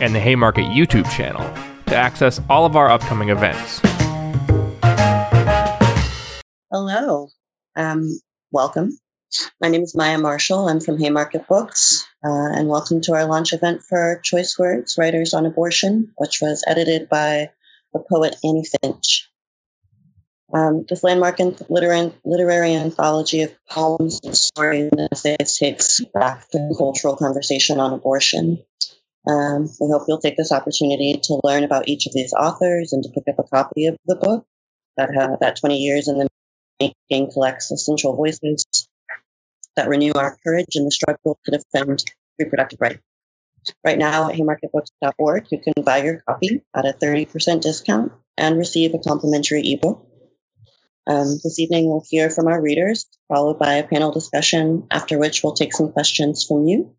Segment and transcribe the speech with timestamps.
[0.00, 1.42] and the Haymarket YouTube channel
[1.86, 3.80] to access all of our upcoming events.
[6.70, 7.28] Hello,
[7.76, 8.08] um,
[8.50, 8.98] welcome.
[9.60, 10.68] My name is Maya Marshall.
[10.68, 15.34] I'm from Haymarket Books, uh, and welcome to our launch event for Choice Words Writers
[15.34, 17.50] on Abortion, which was edited by
[17.92, 19.28] the poet Annie Finch.
[20.52, 21.38] Um, this landmark
[21.68, 27.92] literary, literary anthology of poems and stories and essays takes back the cultural conversation on
[27.92, 28.62] abortion.
[29.26, 33.02] Um, we hope you'll take this opportunity to learn about each of these authors and
[33.02, 34.46] to pick up a copy of the book
[34.96, 36.28] that, uh, that 20 years in the
[36.80, 38.66] making collects essential voices
[39.76, 42.04] that renew our courage in the struggle to defend
[42.38, 43.00] reproductive rights.
[43.82, 48.94] Right now at haymarketbooks.org, you can buy your copy at a 30% discount and receive
[48.94, 50.06] a complimentary ebook.
[51.06, 55.42] Um, this evening, we'll hear from our readers, followed by a panel discussion, after which
[55.42, 56.94] we'll take some questions from you.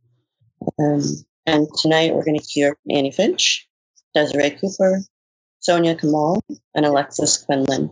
[0.80, 1.04] Um,
[1.46, 3.68] and tonight, we're going to hear from Annie Finch,
[4.14, 5.02] Desiree Cooper,
[5.68, 6.44] Soniah Kamal,
[6.74, 7.92] and Alexis Quinlan.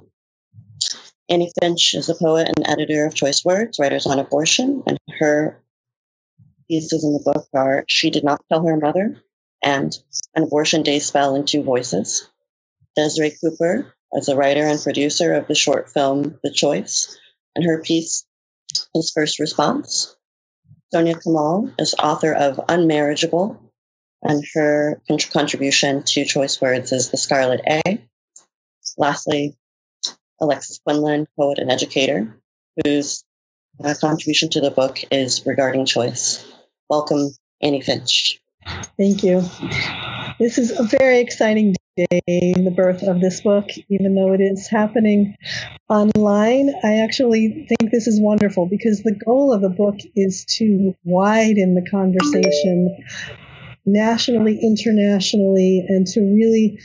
[1.30, 5.64] Annie Finch is a poet and editor of Choice Words, Writers on Abortion, and her
[6.68, 9.22] pieces in the book are She Did Not Tell Her Mother
[9.64, 9.98] and
[10.36, 12.30] An Abortion Day Spell in Two Voices.
[12.96, 17.18] Desiree Cooper is a writer and producer of the short film The Choice,
[17.56, 18.26] and her piece
[18.96, 20.16] is First Response.
[20.94, 23.58] Soniah Kamal is author of Unmarriageable,
[24.22, 28.08] and her contribution to Choice Words is The Scarlet A.
[28.95, 29.58] Lastly,
[30.40, 32.38] Alexis Quinlan, poet and educator,
[32.85, 33.23] whose
[33.84, 36.45] uh, contribution to the book is regarding choice.
[36.88, 38.39] Welcome, Annie Finch.
[38.95, 39.41] Thank you.
[40.38, 44.68] This is a very exciting day, the birth of this book, even though it is
[44.68, 45.36] happening
[45.90, 46.74] online.
[46.84, 51.76] I actually think this is wonderful because the goal of the book is to widen
[51.76, 52.98] the conversation
[53.86, 56.80] nationally, internationally, and to really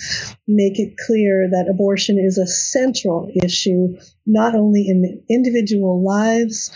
[0.46, 3.96] make it clear that abortion is a central issue,
[4.26, 6.70] not only in the individual lives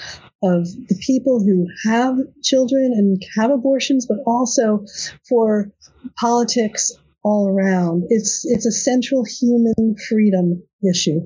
[0.45, 4.85] of the people who have children and have abortions, but also
[5.29, 5.71] for
[6.19, 6.93] politics
[7.25, 8.05] all around.
[8.09, 11.21] It's it's a central human freedom issue,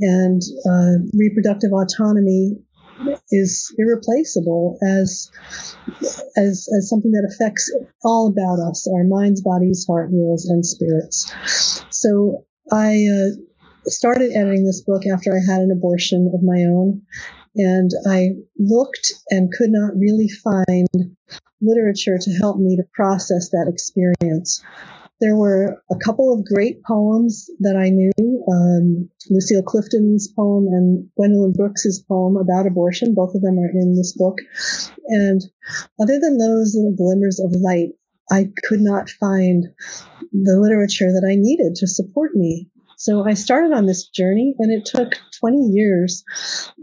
[0.00, 2.58] and uh, reproductive autonomy
[3.30, 5.30] is irreplaceable as
[6.36, 7.70] as as something that affects
[8.02, 11.32] all about us, our minds, bodies, heart, wills, and spirits.
[11.90, 13.36] So I uh,
[13.86, 17.02] started editing this book after I had an abortion of my own,
[17.54, 21.16] and I looked and could not really find
[21.60, 24.62] literature to help me to process that experience.
[25.20, 28.12] There were a couple of great poems that I knew
[28.52, 33.14] um, Lucille Clifton's poem and Gwendolyn Brooks's poem about abortion.
[33.14, 34.38] Both of them are in this book.
[35.08, 35.40] And
[36.00, 37.90] other than those little glimmers of light,
[38.30, 39.64] I could not find
[40.32, 44.72] the literature that I needed to support me so I started on this journey, and
[44.72, 46.24] it took 20 years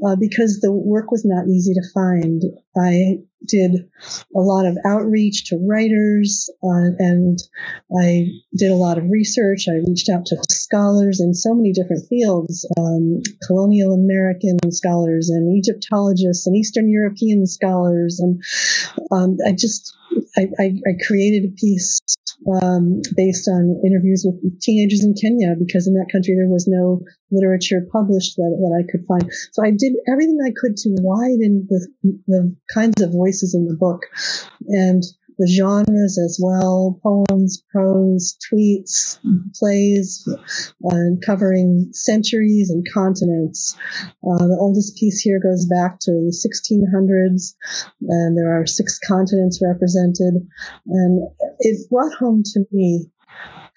[0.06, 2.44] uh, because the work was not easy to find.
[2.78, 3.90] I did
[4.36, 7.40] a lot of outreach to writers, uh, and
[8.00, 9.66] I did a lot of research.
[9.68, 15.58] I reached out to scholars in so many different fields um, colonial American scholars, and
[15.58, 18.20] Egyptologists, and Eastern European scholars.
[18.20, 18.42] And
[19.12, 19.96] um, I just
[20.38, 22.00] I, I, I, created a piece
[22.62, 27.02] um, based on interviews with teenagers in Kenya because in that country there was no
[27.32, 29.32] literature published that, that I could find.
[29.52, 31.88] So I did everything I could to widen the,
[32.28, 34.06] the kinds of voices in the book.
[34.68, 35.04] And
[35.38, 39.20] the genres as well poems, prose, tweets,
[39.56, 40.28] plays,
[40.90, 43.76] uh, covering centuries and continents.
[44.24, 47.56] Uh, the oldest piece here goes back to the 1600s,
[48.02, 50.48] and there are six continents represented.
[50.88, 51.30] And
[51.60, 53.10] it brought home to me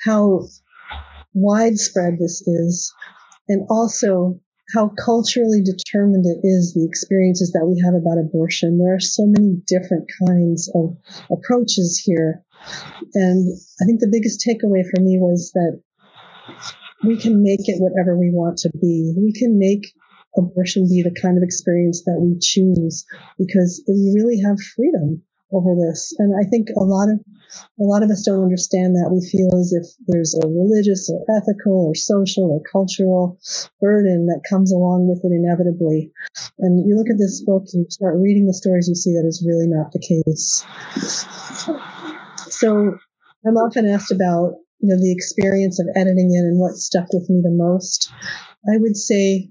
[0.04, 0.42] how
[1.34, 2.92] widespread this is,
[3.48, 4.40] and also
[4.74, 8.78] how culturally determined it is the experiences that we have about abortion.
[8.78, 10.96] There are so many different kinds of
[11.30, 12.42] approaches here.
[13.14, 15.80] And I think the biggest takeaway for me was that
[17.04, 19.14] we can make it whatever we want to be.
[19.16, 19.86] We can make
[20.36, 23.06] abortion be the kind of experience that we choose
[23.38, 25.22] because we really have freedom
[25.52, 26.14] over this.
[26.18, 27.20] And I think a lot of
[27.80, 29.12] a lot of us don't understand that.
[29.12, 33.38] We feel as if there's a religious or ethical or social or cultural
[33.80, 36.12] burden that comes along with it inevitably.
[36.58, 39.44] And you look at this book, you start reading the stories, you see that is
[39.46, 40.64] really not the case.
[42.50, 42.96] So
[43.46, 47.28] I'm often asked about you know the experience of editing it and what stuck with
[47.28, 48.10] me the most.
[48.68, 49.50] I would say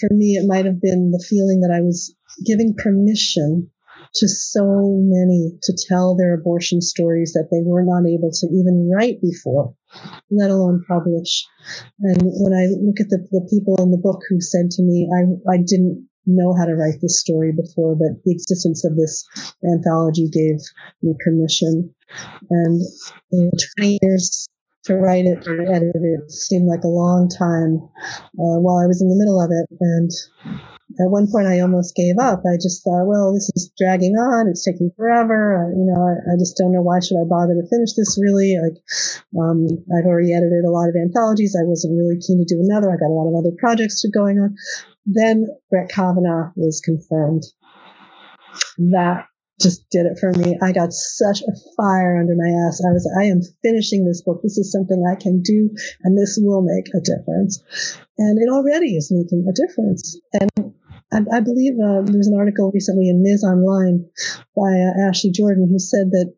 [0.00, 2.14] for me it might have been the feeling that I was
[2.44, 3.70] giving permission
[4.14, 8.90] to so many to tell their abortion stories that they were not able to even
[8.92, 9.74] write before,
[10.30, 11.46] let alone publish.
[12.00, 15.08] And when I look at the, the people in the book who said to me,
[15.12, 19.24] I, I didn't know how to write this story before, but the existence of this
[19.64, 20.60] anthology gave
[21.02, 21.94] me permission.
[22.50, 22.82] And
[23.32, 24.46] in 20 years
[24.84, 27.82] to write it or edit it seemed like a long time
[28.38, 29.66] uh, while I was in the middle of it.
[29.80, 30.10] And
[30.98, 32.42] at one point I almost gave up.
[32.42, 34.48] I just thought, well, this is dragging on.
[34.48, 35.54] It's taking forever.
[35.54, 38.18] I, you know, I, I, just don't know why should I bother to finish this
[38.18, 38.58] really.
[38.58, 38.82] Like,
[39.38, 41.54] um, I've already edited a lot of anthologies.
[41.54, 42.90] I wasn't really keen to do another.
[42.90, 44.56] I got a lot of other projects going on.
[45.06, 47.44] Then Brett Kavanaugh was confirmed.
[48.90, 49.27] That
[49.60, 50.56] just did it for me.
[50.62, 52.82] I got such a fire under my ass.
[52.84, 54.40] I was, I am finishing this book.
[54.42, 55.70] This is something I can do
[56.02, 57.62] and this will make a difference.
[58.18, 60.18] And it already is making a difference.
[60.40, 60.74] And
[61.12, 63.42] I, I believe uh, there was an article recently in Ms.
[63.42, 64.06] Online
[64.56, 66.32] by uh, Ashley Jordan who said that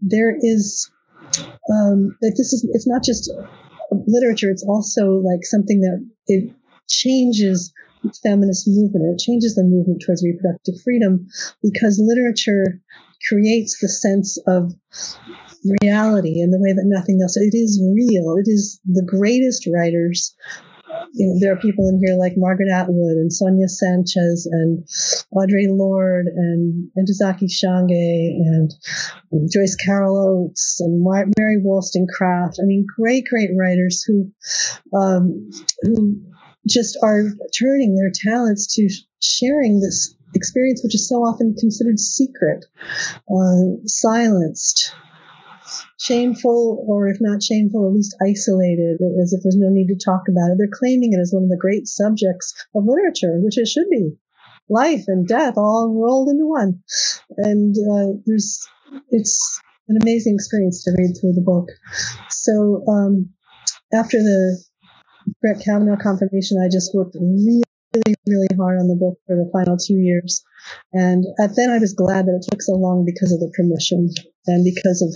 [0.00, 0.90] there is,
[1.70, 3.30] um, that this is, it's not just
[4.06, 4.50] literature.
[4.50, 6.54] It's also like something that it
[6.88, 7.72] changes
[8.22, 9.14] feminist movement.
[9.14, 11.26] It changes the movement towards reproductive freedom
[11.62, 12.80] because literature
[13.28, 14.72] creates the sense of
[15.80, 17.36] reality in the way that nothing else.
[17.36, 18.36] It is real.
[18.38, 20.34] It is the greatest writers.
[21.14, 24.84] You know, there are people in here like Margaret Atwood and Sonia Sanchez and
[25.32, 28.70] Audre Lorde and Ntozake Shange and
[29.50, 31.02] Joyce Carol Oates and
[31.38, 32.58] Mary Wollstonecraft.
[32.62, 34.32] I mean, great, great writers who,
[34.94, 35.50] um,
[35.82, 36.20] who
[36.66, 37.24] just are
[37.58, 38.88] turning their talents to
[39.20, 42.64] sharing this experience, which is so often considered secret,
[43.30, 44.94] uh, silenced,
[45.98, 50.22] shameful, or if not shameful, at least isolated, as if there's no need to talk
[50.28, 50.58] about it.
[50.58, 54.16] They're claiming it as one of the great subjects of literature, which it should be.
[54.68, 56.82] Life and death all rolled into one.
[57.36, 58.66] And uh, there's,
[59.10, 61.68] it's an amazing experience to read through the book.
[62.30, 63.30] So um,
[63.92, 64.62] after the
[65.40, 67.62] Brett Kavanaugh confirmation, I just worked really,
[68.26, 70.42] really hard on the book for the final two years.
[70.92, 74.08] And at then I was glad that it took so long because of the permission
[74.46, 75.12] and because of,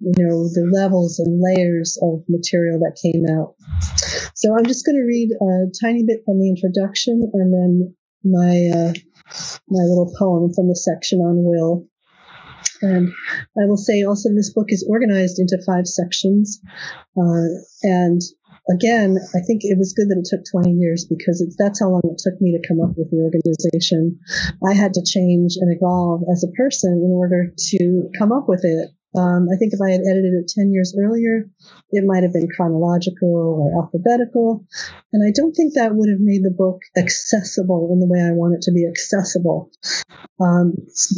[0.00, 3.54] you know, the levels and layers of material that came out.
[4.34, 7.94] So I'm just going to read a tiny bit from the introduction and then
[8.24, 8.92] my, uh,
[9.68, 11.86] my little poem from the section on will.
[12.82, 13.12] And
[13.60, 16.60] I will say also this book is organized into five sections.
[17.16, 18.20] Uh, and
[18.72, 22.02] again, I think it was good that it took 20 years because that's how long
[22.04, 24.18] it took me to come up with the organization.
[24.66, 28.64] I had to change and evolve as a person in order to come up with
[28.64, 28.90] it.
[29.18, 31.50] Um, I think if I had edited it 10 years earlier,
[31.90, 34.64] it might have been chronological or alphabetical.
[35.12, 38.30] And I don't think that would have made the book accessible in the way I
[38.30, 39.70] want it to be accessible.
[40.38, 40.74] Um,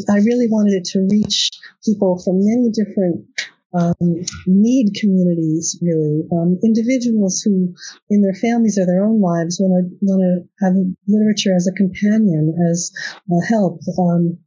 [0.08, 1.50] I really wanted it to reach
[1.84, 3.28] people from many different
[3.74, 6.22] um, need communities really.
[6.32, 7.74] Um, individuals who
[8.10, 10.74] in their families or their own lives want to want to have
[11.08, 12.93] literature as a companion as
[13.31, 13.81] a help.
[13.98, 14.38] Um,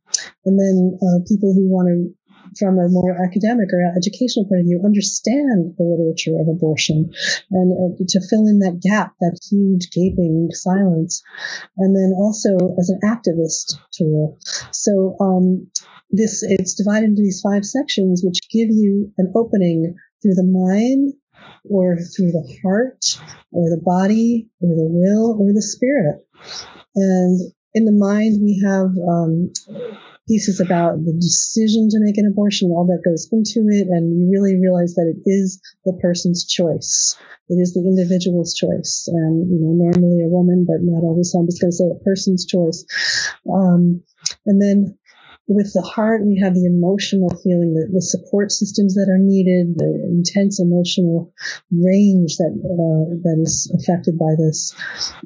[0.46, 2.25] and then uh, people who want to
[2.58, 7.12] from a more academic or educational point of view, understand the literature of abortion
[7.52, 11.24] and uh, to fill in that gap, that huge gaping silence.
[11.78, 14.38] And then also as an activist tool.
[14.72, 15.68] So, um,
[16.12, 21.14] this it's divided into these five sections which give you an opening through the mind
[21.70, 23.04] or through the heart
[23.52, 26.26] or the body or the will or the spirit
[26.96, 29.52] and in the mind we have um,
[30.27, 34.29] pieces about the decision to make an abortion all that goes into it and you
[34.32, 37.17] really realize that it is the person's choice.
[37.48, 39.08] It is the individual's choice.
[39.12, 42.03] And you know normally a woman but not always i'm just going to say a
[42.03, 42.86] person's choice.
[43.46, 44.01] Um,
[44.46, 44.98] and then
[45.48, 49.77] with the heart, we have the emotional feeling, the, the support systems that are needed,
[49.77, 51.34] the intense emotional
[51.70, 54.74] range that uh, that is affected by this,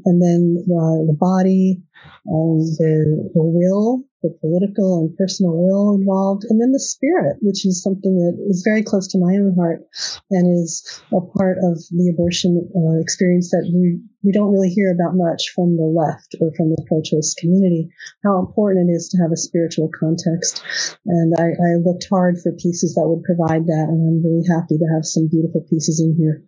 [0.04, 1.82] and then uh, the body,
[2.28, 7.66] um, the the will, the political and personal will involved, and then the spirit, which
[7.66, 9.88] is something that is very close to my own heart
[10.32, 10.84] and is
[11.14, 15.52] a part of the abortion uh, experience that we, we don't really hear about much
[15.56, 17.90] from the left or from the pro-choice community,
[18.24, 20.64] how important it is to have a spiritual context.
[21.06, 24.78] And I, I looked hard for pieces that would provide that, and I'm really happy
[24.78, 26.44] to have some beautiful pieces in here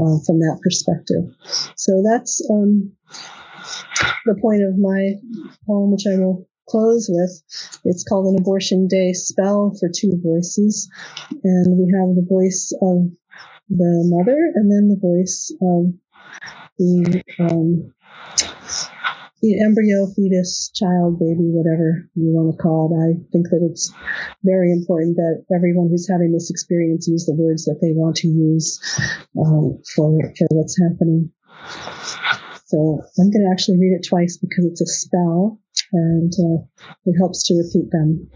[0.00, 1.28] uh, from that perspective.
[1.76, 2.92] So that's um,
[4.24, 5.20] the point of my
[5.66, 7.42] poem, which I will close with.
[7.84, 10.90] It's called An Abortion Day Spell for Two Voices.
[11.42, 13.10] And we have the voice of
[13.68, 15.94] the mother and then the voice of
[16.78, 17.92] the, um,
[19.42, 22.98] the embryo, fetus, child, baby, whatever you want to call it.
[23.02, 23.92] I think that it's
[24.44, 28.28] very important that everyone who's having this experience use the words that they want to
[28.28, 28.78] use
[29.38, 31.32] um, for, for what's happening.
[32.66, 35.58] So I'm going to actually read it twice because it's a spell
[35.92, 38.30] and uh, it helps to repeat them.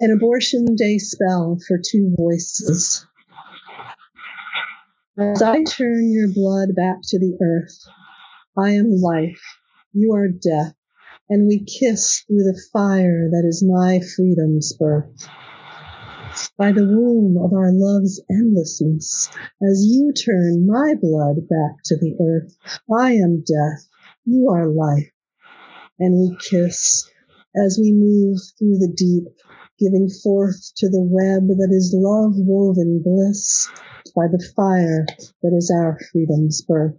[0.00, 3.06] An abortion day spell for two voices.
[5.18, 7.78] As I turn your blood back to the earth,
[8.58, 9.42] I am life,
[9.92, 10.74] you are death,
[11.30, 15.28] and we kiss through the fire that is my freedom's birth
[16.58, 19.30] by the womb of our love's endlessness.
[19.62, 22.56] As you turn my blood back to the earth,
[22.92, 23.88] I am death,
[24.26, 25.10] you are life.
[25.98, 27.08] And we kiss
[27.56, 29.24] as we move through the deep,
[29.78, 33.68] giving forth to the web that is love woven bliss
[34.14, 35.06] by the fire
[35.42, 36.96] that is our freedom's birth.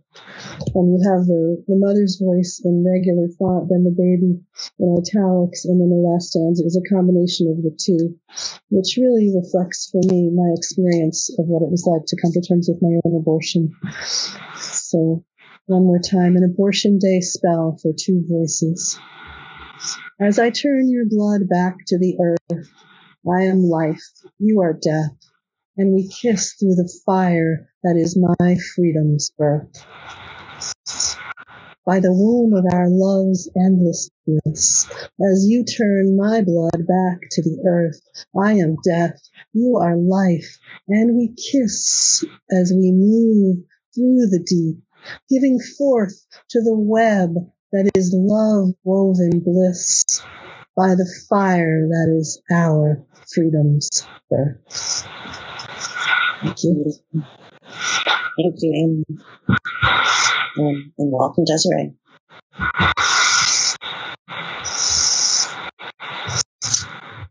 [0.74, 4.42] And you have the, the mother's voice in regular font, then the baby
[4.80, 8.18] in italics, and then the last stanza is a combination of the two,
[8.70, 12.42] which really reflects for me my experience of what it was like to come to
[12.42, 13.74] terms with my own abortion.
[14.58, 15.26] So
[15.68, 19.00] one more time, an abortion day spell for two voices.
[20.20, 22.68] As I turn your blood back to the earth,
[23.30, 24.04] I am life,
[24.40, 25.16] you are death
[25.78, 29.86] and we kiss through the fire that is my freedom's birth.
[31.86, 34.90] By the womb of our love's endlessness,
[35.22, 38.02] as you turn my blood back to the earth,
[38.38, 39.22] I am death,
[39.54, 40.58] you are life,
[40.90, 43.64] and we kiss as we move
[43.96, 44.84] through the deep,
[45.30, 46.14] giving forth
[46.50, 47.34] to the web
[47.72, 50.22] that is love woven bliss
[50.76, 53.90] by the fire that is our freedom's
[54.30, 55.08] birth.
[56.42, 56.94] Thank you.
[58.38, 59.20] Thank you, Amy.
[60.60, 61.94] Um, and welcome, Desiree.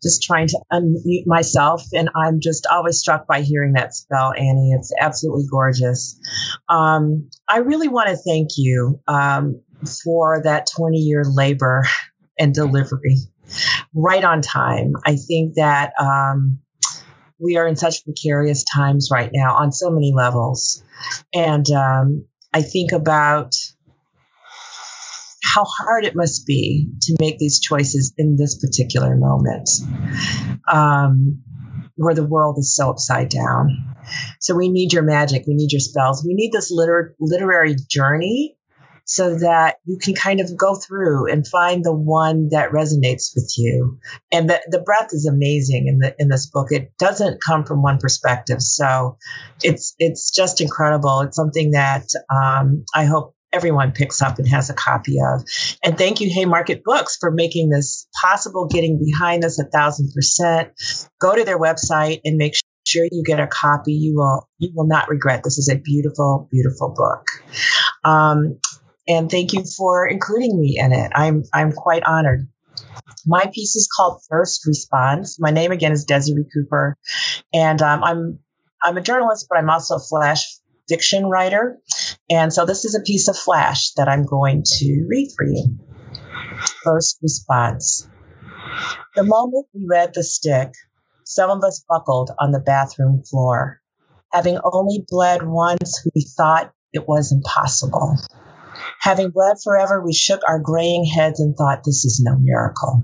[0.02, 4.72] Just trying to unmute myself, and I'm just always struck by hearing that spell, Annie.
[4.72, 6.18] It's absolutely gorgeous.
[6.68, 9.62] Um, I really want to thank you um,
[10.04, 11.84] for that 20 year labor
[12.38, 13.16] and delivery
[13.94, 14.92] right on time.
[15.04, 16.58] I think that um,
[17.38, 20.82] we are in such precarious times right now on so many levels.
[21.34, 23.54] And um, I think about
[25.56, 29.68] how hard it must be to make these choices in this particular moment
[30.70, 31.42] um,
[31.94, 33.94] where the world is so upside down.
[34.38, 35.44] So we need your magic.
[35.48, 36.22] We need your spells.
[36.26, 38.58] We need this liter- literary journey
[39.06, 43.54] so that you can kind of go through and find the one that resonates with
[43.56, 43.98] you.
[44.30, 46.66] And the, the is amazing in the in this book.
[46.70, 49.16] It doesn't come from one perspective, so
[49.62, 51.20] it's it's just incredible.
[51.20, 55.44] It's something that um, I hope everyone picks up and has a copy of.
[55.82, 60.70] And thank you, Haymarket Books, for making this possible, getting behind this a thousand percent.
[61.20, 62.54] Go to their website and make
[62.86, 63.92] sure you get a copy.
[63.92, 65.42] You will you will not regret.
[65.42, 67.26] This is a beautiful, beautiful book.
[68.04, 68.60] Um,
[69.08, 71.10] and thank you for including me in it.
[71.14, 72.48] I'm I'm quite honored.
[73.26, 75.38] My piece is called First Response.
[75.40, 76.96] My name again is Desiree Cooper,
[77.52, 78.38] and um, I'm
[78.82, 80.58] I'm a journalist, but I'm also a flash
[80.88, 81.78] fiction writer.
[82.30, 85.78] And so this is a piece of flash that I'm going to read for you.
[86.82, 88.08] First response.
[89.14, 90.72] The moment we read the stick,
[91.24, 93.80] some of us buckled on the bathroom floor.
[94.32, 98.16] Having only bled once, we thought it was impossible.
[99.00, 103.02] Having bled forever, we shook our graying heads and thought, this is no miracle.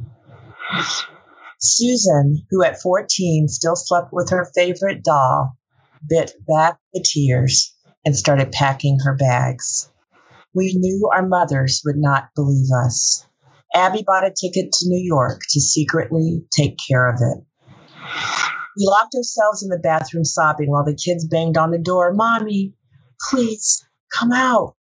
[1.59, 5.57] Susan, who at 14 still slept with her favorite doll,
[6.09, 9.91] bit back the tears and started packing her bags.
[10.55, 13.27] We knew our mothers would not believe us.
[13.75, 17.45] Abby bought a ticket to New York to secretly take care of it.
[18.77, 22.13] We locked ourselves in the bathroom sobbing while the kids banged on the door.
[22.15, 22.75] Mommy,
[23.31, 24.75] please come out.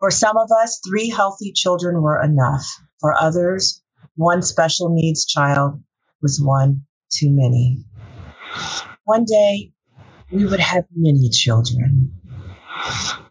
[0.00, 2.64] For some of us, three healthy children were enough.
[3.00, 3.82] For others,
[4.16, 5.82] one special needs child
[6.22, 7.84] was one too many.
[9.04, 9.73] One day,
[10.34, 12.12] we would have many children.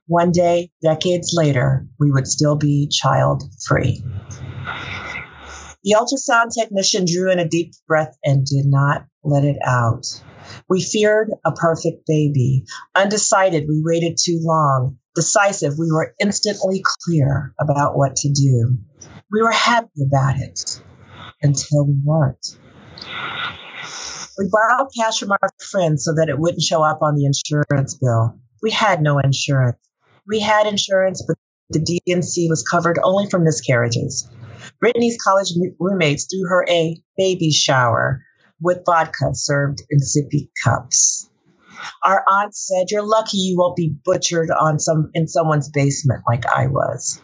[0.08, 4.04] One day, decades later, we would still be child free.
[5.84, 10.06] The ultrasound technician drew in a deep breath and did not let it out.
[10.70, 12.64] We feared a perfect baby.
[12.96, 14.98] Undecided, we waited too long.
[15.14, 18.78] Decisive, we were instantly clear about what to do.
[19.30, 20.82] We were happy about it
[21.42, 22.58] until we weren't.
[24.38, 27.96] We borrowed cash from our friends so that it wouldn't show up on the insurance
[27.96, 28.40] bill.
[28.62, 29.78] We had no insurance.
[30.28, 31.38] We had insurance, but
[31.70, 34.30] the D&C was covered only for miscarriages.
[34.80, 35.50] Brittany's college
[35.80, 38.24] roommates threw her a baby shower
[38.62, 41.30] with vodka served in sippy cups.
[42.04, 46.46] Our aunt said, "You're lucky you won't be butchered on some in someone's basement like
[46.46, 47.22] I was."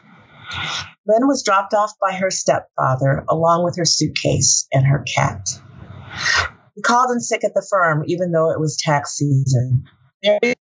[1.07, 5.47] Lynn was dropped off by her stepfather along with her suitcase and her cat.
[6.83, 9.85] Called in sick at the firm, even though it was tax season.
[10.23, 10.55] Mary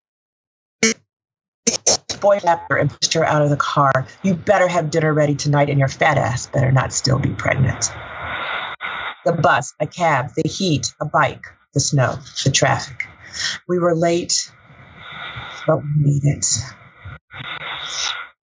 [2.21, 3.93] boy her and pushed her out of the car.
[4.23, 7.93] You better have dinner ready tonight, and your fat ass better not still be pregnant.
[9.25, 11.45] The bus, a cab, the heat, a bike,
[11.75, 13.07] the snow, the traffic.
[13.69, 14.51] We were late,
[15.67, 16.47] but we made it.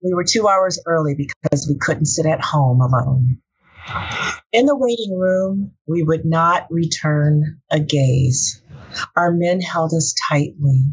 [0.02, 3.38] We were two hours early because we couldn't sit at home alone.
[4.52, 8.62] In the waiting room, we would not return a gaze.
[9.16, 10.84] Our men held us tightly.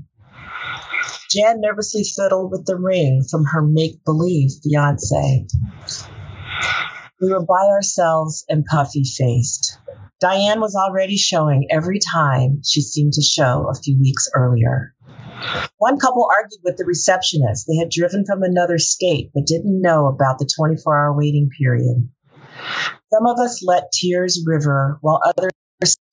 [1.30, 5.48] Jan nervously fiddled with the ring from her make believe fiance.
[7.22, 9.78] We were by ourselves and puffy faced.
[10.20, 14.94] Diane was already showing every time she seemed to show a few weeks earlier.
[15.78, 17.68] One couple argued with the receptionist.
[17.68, 22.10] They had driven from another state but didn't know about the 24 hour waiting period.
[23.14, 25.52] Some of us let tears river while others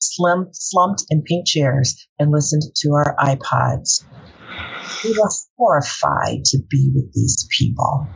[0.01, 4.05] slumped, slumped in pink chairs and listened to our iPods.
[5.05, 8.09] We were horrified to be with these people.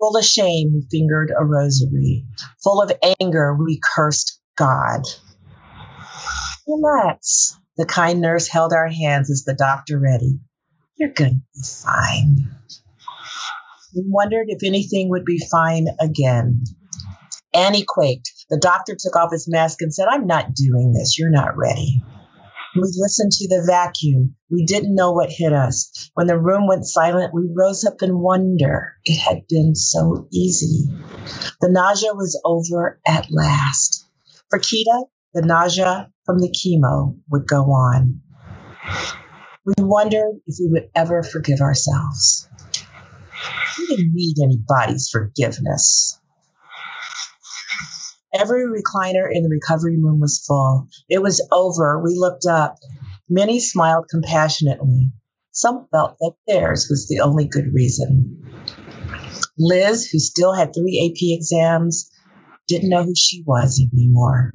[0.00, 2.26] Full of shame, we fingered a rosary.
[2.62, 5.02] Full of anger, we cursed God.
[6.66, 10.38] Relax, the kind nurse held our hands as the doctor ready.
[10.96, 12.36] You're going to be fine.
[13.94, 16.64] We wondered if anything would be fine again.
[17.54, 18.30] Annie quaked.
[18.50, 21.18] The doctor took off his mask and said, I'm not doing this.
[21.18, 22.02] You're not ready.
[22.74, 24.34] We listened to the vacuum.
[24.50, 26.10] We didn't know what hit us.
[26.14, 28.94] When the room went silent, we rose up in wonder.
[29.04, 30.90] It had been so easy.
[31.60, 34.08] The nausea was over at last.
[34.50, 38.20] For Kita, the nausea from the chemo would go on.
[39.64, 42.48] We wondered if we would ever forgive ourselves.
[43.78, 46.20] We didn't need anybody's forgiveness.
[48.34, 50.88] Every recliner in the recovery room was full.
[51.08, 52.02] It was over.
[52.02, 52.78] We looked up.
[53.28, 55.12] Many smiled compassionately.
[55.52, 58.42] Some felt that theirs was the only good reason.
[59.56, 62.10] Liz, who still had three AP exams,
[62.66, 64.52] didn't know who she was anymore.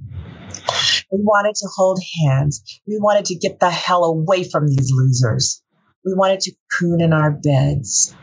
[1.09, 2.61] We wanted to hold hands.
[2.85, 5.63] We wanted to get the hell away from these losers.
[6.03, 8.13] We wanted to coon in our beds.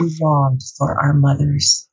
[0.00, 1.88] We longed for our mothers.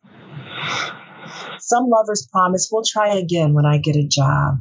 [1.67, 4.59] Some lovers promise we'll try again when I get a job.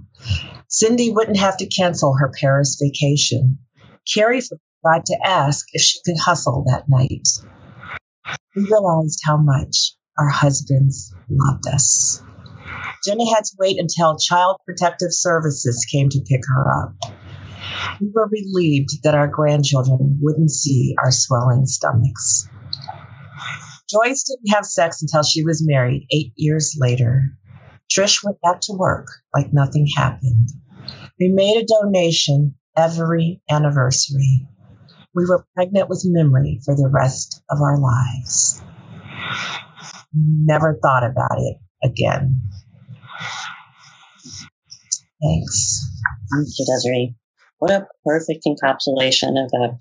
[0.69, 3.59] Cindy wouldn't have to cancel her Paris vacation.
[4.11, 7.29] Carrie forgot to ask if she could hustle that night.
[8.57, 12.23] We realized how much our husbands loved us.
[13.07, 16.95] Jenny had to wait until Child Protective Services came to pick her up.
[18.01, 22.49] We were relieved that our grandchildren wouldn't see our swelling stomachs.
[23.91, 27.37] Joyce didn't have sex until she was married eight years later.
[27.93, 30.49] Trish went back to work like nothing happened.
[31.19, 34.49] We made a donation every anniversary.
[35.15, 38.61] We were pregnant with memory for the rest of our lives.
[40.13, 42.43] Never thought about it again.
[45.23, 45.89] Thanks.
[46.33, 47.15] Thank you, Desiree.
[47.59, 49.79] What a perfect encapsulation of the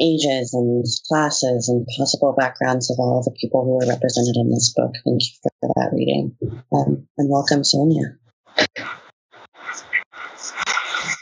[0.00, 4.72] ages and classes and possible backgrounds of all the people who are represented in this
[4.74, 4.92] book.
[5.04, 6.36] Thank you for that reading.
[6.72, 8.16] Um, and welcome, Soniah.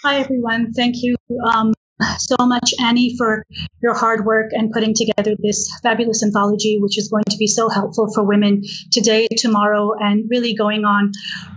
[0.04, 0.72] Hi, everyone.
[0.72, 1.16] Thank you.
[1.54, 1.72] Um,
[2.18, 3.44] so much, Annie, for
[3.82, 7.68] your hard work and putting together this fabulous anthology, which is going to be so
[7.68, 11.12] helpful for women today, tomorrow, and really going on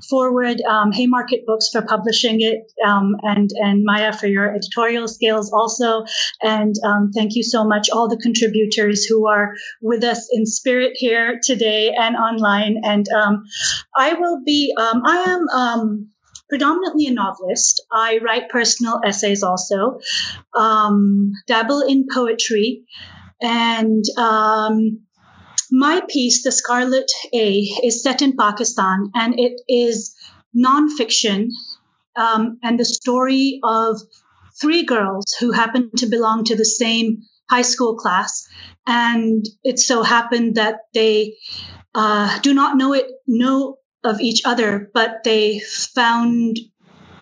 [0.10, 0.62] forward.
[0.62, 6.06] Um, Haymarket Books for publishing it, um, and and Maya for your editorial skills also.
[6.42, 10.94] And um, thank you so much, all the contributors who are with us in spirit
[10.96, 12.78] here today and online.
[12.84, 13.44] And um,
[13.96, 14.74] I will be.
[14.78, 16.10] Um, I am um,
[16.50, 17.86] predominantly a novelist.
[17.92, 20.00] I write personal essays also,
[20.56, 22.86] um, dabble in poetry,
[23.42, 25.06] and um,
[25.72, 30.16] my piece, The Scarlet A, is set in Pakistan and it is
[30.56, 31.50] nonfiction
[32.16, 34.00] um, and the story of
[34.62, 38.48] three girls who happen to belong to the same high school class.
[38.88, 41.36] And it so happened that they
[41.94, 46.58] uh, do not know it, know of each other, but they found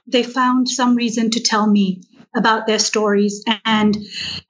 [0.06, 2.02] they found some reason to tell me
[2.36, 3.43] about their stories.
[3.65, 3.96] And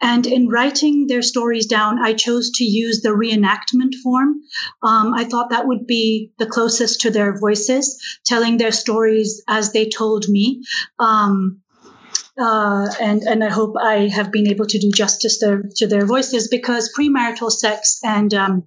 [0.01, 4.41] and in writing their stories down i chose to use the reenactment form.
[4.81, 9.71] Um, i thought that would be the closest to their voices telling their stories as
[9.71, 10.63] they told me.
[10.99, 11.61] Um,
[12.39, 16.05] uh, and and I hope I have been able to do justice to, to their
[16.05, 18.63] voices because premarital sex and um,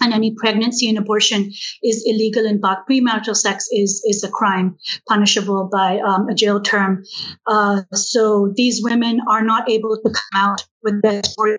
[0.00, 2.86] and any pregnancy and abortion is illegal in Pak.
[2.88, 4.76] Premarital sex is is a crime
[5.08, 7.04] punishable by um, a jail term.
[7.46, 11.58] Uh, so these women are not able to come out with their story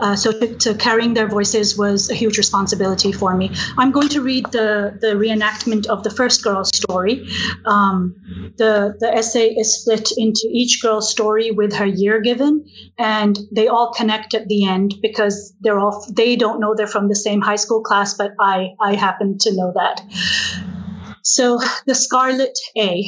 [0.00, 3.50] uh, so to, to, carrying their voices was a huge responsibility for me.
[3.76, 7.26] I'm going to read the, the reenactment of the first girl's story.
[7.64, 12.66] Um, the, the essay is split into each girl's story with her year given,
[12.98, 17.08] and they all connect at the end because they're all they don't know they're from
[17.08, 20.00] the same high school class, but I I happen to know that.
[21.22, 23.04] So the Scarlet A.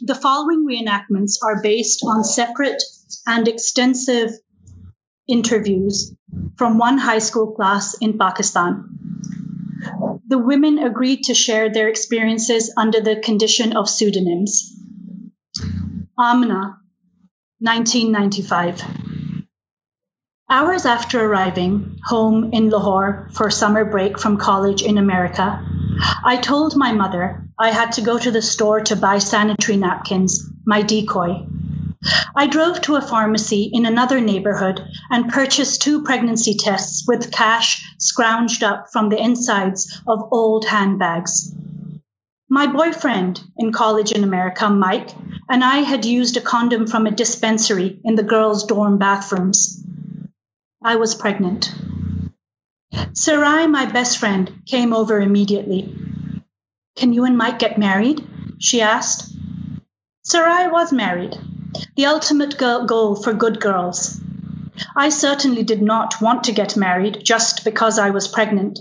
[0.00, 2.80] The following reenactments are based on separate
[3.26, 4.30] and extensive
[5.28, 6.14] interviews
[6.56, 8.98] from one high school class in Pakistan.
[10.26, 14.74] The women agreed to share their experiences under the condition of pseudonyms.
[16.18, 16.80] Amna,
[17.60, 18.82] 1995.
[20.50, 25.62] Hours after arriving home in Lahore for summer break from college in America,
[26.24, 30.50] I told my mother I had to go to the store to buy sanitary napkins,
[30.64, 31.46] my decoy,
[32.34, 37.84] I drove to a pharmacy in another neighborhood and purchased two pregnancy tests with cash
[37.98, 41.52] scrounged up from the insides of old handbags.
[42.48, 45.10] My boyfriend in college in America, Mike,
[45.50, 49.82] and I had used a condom from a dispensary in the girls' dorm bathrooms.
[50.82, 51.74] I was pregnant.
[53.12, 55.94] Sarai, my best friend, came over immediately.
[56.96, 58.26] Can you and Mike get married?
[58.58, 59.34] she asked.
[60.22, 61.36] Sarai was married
[61.96, 64.20] the ultimate goal for good girls.
[64.94, 68.78] I certainly did not want to get married just because I was pregnant.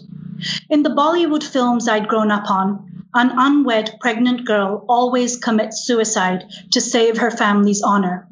[0.69, 6.45] In the Bollywood films I'd grown up on, an unwed pregnant girl always commits suicide
[6.71, 8.27] to save her family's honor.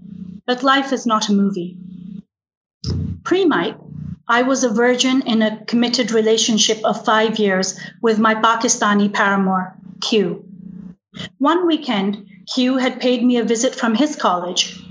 [0.45, 1.77] But life is not a movie.
[3.23, 3.77] Pre Mike,
[4.27, 9.75] I was a virgin in a committed relationship of five years with my Pakistani paramour,
[10.01, 10.45] Q.
[11.39, 14.81] One weekend, Q had paid me a visit from his college.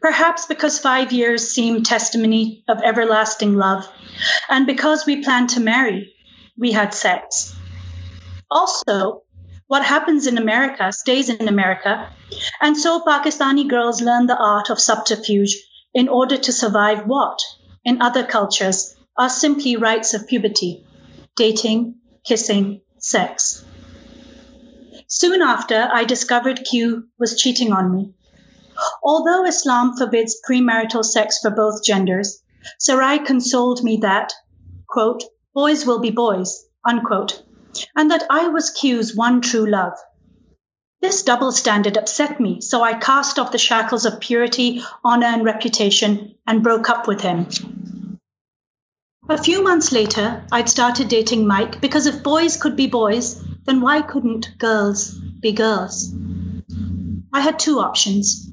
[0.00, 3.88] Perhaps because five years seemed testimony of everlasting love,
[4.48, 6.14] and because we planned to marry,
[6.56, 7.54] we had sex.
[8.50, 9.22] Also,
[9.66, 12.12] what happens in America stays in America,
[12.60, 15.56] and so Pakistani girls learn the art of subterfuge
[15.92, 17.38] in order to survive what,
[17.84, 20.84] in other cultures, are simply rites of puberty
[21.36, 23.64] dating, kissing, sex.
[25.06, 28.14] Soon after, I discovered Q was cheating on me.
[29.02, 32.42] Although Islam forbids premarital sex for both genders,
[32.78, 34.32] Sarai consoled me that,
[34.88, 35.22] quote,
[35.54, 37.42] boys will be boys, unquote,
[37.94, 39.92] and that I was Q's one true love.
[41.00, 45.44] This double standard upset me, so I cast off the shackles of purity, honor, and
[45.44, 47.46] reputation and broke up with him.
[49.28, 53.80] A few months later, I'd started dating Mike because if boys could be boys, then
[53.80, 56.14] why couldn't girls be girls?
[57.32, 58.48] I had two options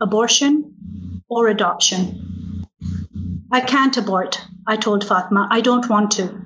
[0.00, 2.66] abortion or adoption.
[3.52, 5.48] I can't abort, I told Fatma.
[5.50, 6.40] I don't want to.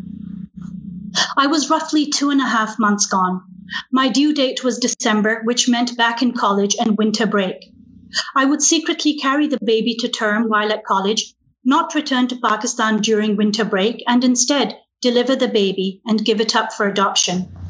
[1.37, 3.42] I was roughly two and a half months gone.
[3.90, 7.72] My due date was December, which meant back in college and winter break.
[8.35, 13.00] I would secretly carry the baby to term while at college, not return to Pakistan
[13.00, 17.65] during winter break, and instead deliver the baby and give it up for adoption.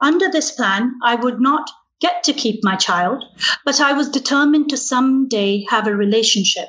[0.00, 1.70] Under this plan, I would not
[2.00, 3.24] get to keep my child,
[3.64, 6.68] but I was determined to someday have a relationship.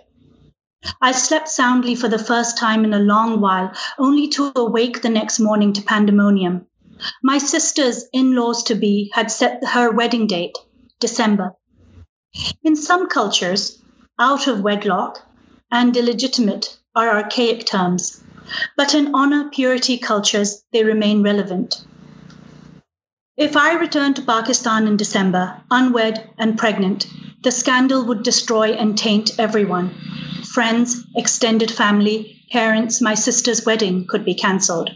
[1.02, 5.10] I slept soundly for the first time in a long while, only to awake the
[5.10, 6.68] next morning to pandemonium.
[7.24, 10.58] My sister's in laws to be had set her wedding date,
[11.00, 11.56] December.
[12.64, 13.82] In some cultures,
[14.20, 15.28] out of wedlock
[15.72, 18.24] and illegitimate are archaic terms,
[18.78, 21.86] but in honor purity cultures, they remain relevant.
[23.38, 27.06] If I returned to Pakistan in December, unwed and pregnant,
[27.44, 29.94] the scandal would destroy and taint everyone.
[30.54, 34.90] Friends, extended family, parents, my sister's wedding could be cancelled.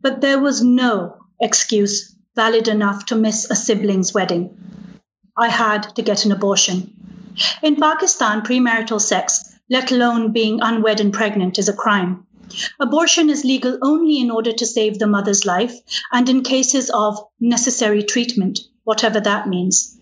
[0.00, 4.58] But there was no excuse valid enough to miss a sibling's wedding.
[5.36, 6.92] I had to get an abortion.
[7.62, 12.26] In Pakistan, premarital sex, let alone being unwed and pregnant, is a crime.
[12.80, 15.74] Abortion is legal only in order to save the mother's life
[16.10, 19.98] and in cases of necessary treatment, whatever that means.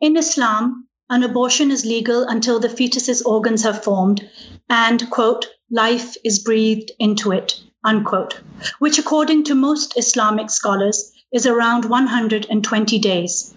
[0.00, 4.28] In Islam, an abortion is legal until the fetus's organs have formed
[4.68, 8.40] and, quote, life is breathed into it, unquote,
[8.78, 13.54] which according to most Islamic scholars is around 120 days.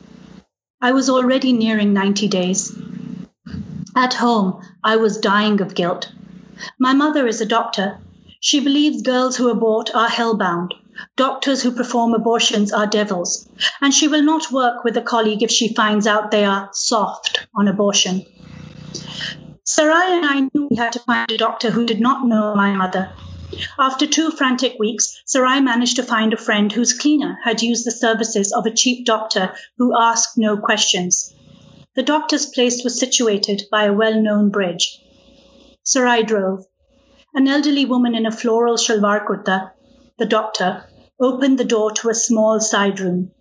[0.81, 2.75] I was already nearing 90 days.
[3.95, 6.11] At home, I was dying of guilt.
[6.79, 7.99] My mother is a doctor
[8.43, 10.73] she believes girls who abort are hellbound.
[11.15, 13.47] Doctors who perform abortions are devils.
[13.79, 17.47] And she will not work with a colleague if she finds out they are soft
[17.55, 18.25] on abortion.
[19.63, 22.75] Sarai and I knew we had to find a doctor who did not know my
[22.75, 23.13] mother.
[23.79, 27.91] After two frantic weeks, Sarai managed to find a friend whose cleaner had used the
[27.91, 31.33] services of a cheap doctor who asked no questions.
[31.95, 34.99] The doctor's place was situated by a well known bridge.
[35.83, 36.65] Sarai drove.
[37.35, 39.71] An elderly woman in a floral shalwar kurta,
[40.19, 40.85] the doctor,
[41.19, 43.31] opened the door to a small side room.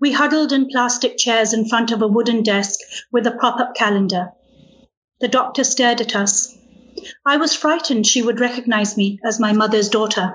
[0.00, 2.80] We huddled in plastic chairs in front of a wooden desk
[3.12, 4.32] with a prop up calendar.
[5.20, 6.56] The doctor stared at us.
[7.26, 10.34] I was frightened she would recognize me as my mother's daughter.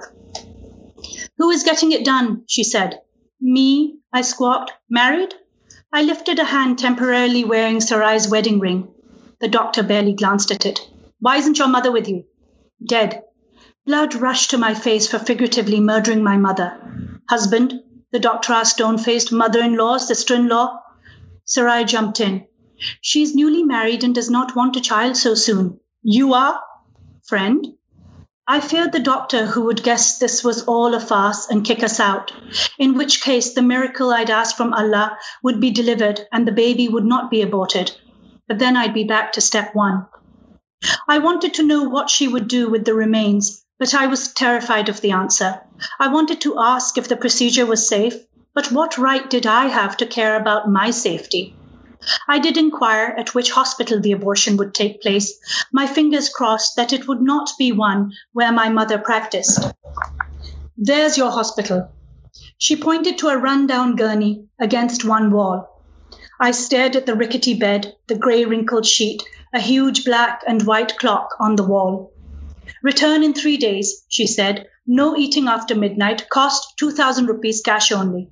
[1.40, 2.44] Who is getting it done?
[2.48, 3.02] she said.
[3.40, 4.74] Me, I squawked.
[4.92, 5.34] Married?
[5.92, 8.94] I lifted a hand temporarily wearing Sarai's wedding ring.
[9.40, 10.80] The doctor barely glanced at it.
[11.20, 12.26] Why isn't your mother with you?
[12.86, 13.24] Dead.
[13.86, 17.20] Blood rushed to my face for figuratively murdering my mother.
[17.30, 17.82] Husband?
[18.12, 19.32] The doctor asked stone faced.
[19.32, 19.98] Mother in law?
[19.98, 20.80] Sister in law?
[21.46, 22.46] Sarai jumped in.
[23.02, 25.80] She's newly married and does not want a child so soon.
[26.02, 26.60] You are?
[27.24, 27.68] Friend?
[28.48, 32.00] I feared the doctor who would guess this was all a farce and kick us
[32.00, 32.34] out,
[32.80, 36.90] in which case the miracle I'd asked from Allah would be delivered and the baby
[36.90, 37.92] would not be aborted.
[38.48, 40.08] But then I'd be back to step one.
[41.08, 44.90] I wanted to know what she would do with the remains, but I was terrified
[44.90, 45.62] of the answer.
[46.00, 48.16] I wanted to ask if the procedure was safe,
[48.54, 51.56] but what right did I have to care about my safety?
[52.28, 55.40] I did inquire at which hospital the abortion would take place,
[55.72, 59.60] my fingers crossed that it would not be one where my mother practiced.
[60.78, 61.92] There's your hospital.
[62.58, 65.84] She pointed to a run-down gurney against one wall.
[66.40, 69.22] I stared at the rickety bed, the grey wrinkled sheet,
[69.54, 72.14] a huge black and white clock on the wall.
[72.82, 74.68] Return in three days, she said.
[74.88, 78.30] No eating after midnight, cost 2,000 rupees cash only.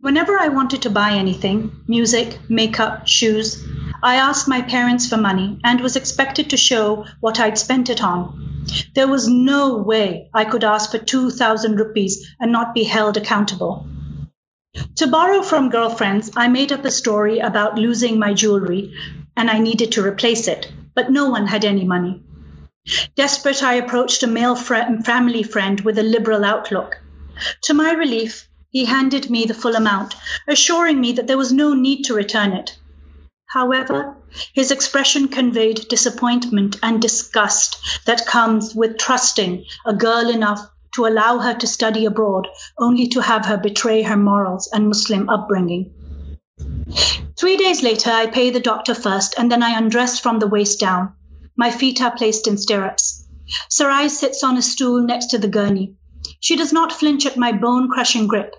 [0.00, 3.64] Whenever I wanted to buy anything music, makeup, shoes
[4.02, 8.02] I asked my parents for money and was expected to show what I'd spent it
[8.02, 8.64] on.
[8.94, 13.86] There was no way I could ask for 2,000 rupees and not be held accountable.
[14.96, 18.92] To borrow from girlfriends, I made up a story about losing my jewelry
[19.36, 22.22] and I needed to replace it, but no one had any money.
[23.16, 27.00] Desperate, I approached a male fr- family friend with a liberal outlook.
[27.64, 30.14] To my relief, he handed me the full amount,
[30.46, 32.78] assuring me that there was no need to return it.
[33.48, 34.16] However,
[34.54, 40.60] his expression conveyed disappointment and disgust that comes with trusting a girl enough
[40.94, 45.28] to allow her to study abroad, only to have her betray her morals and Muslim
[45.28, 45.92] upbringing.
[47.36, 50.80] Three days later, I pay the doctor first, and then I undress from the waist
[50.80, 51.12] down.
[51.56, 53.26] My feet are placed in stirrups.
[53.68, 55.94] Sarai sits on a stool next to the gurney.
[56.40, 58.56] She does not flinch at my bone crushing grip.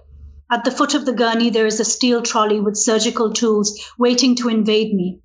[0.50, 4.36] At the foot of the gurney, there is a steel trolley with surgical tools waiting
[4.38, 5.20] to invade me.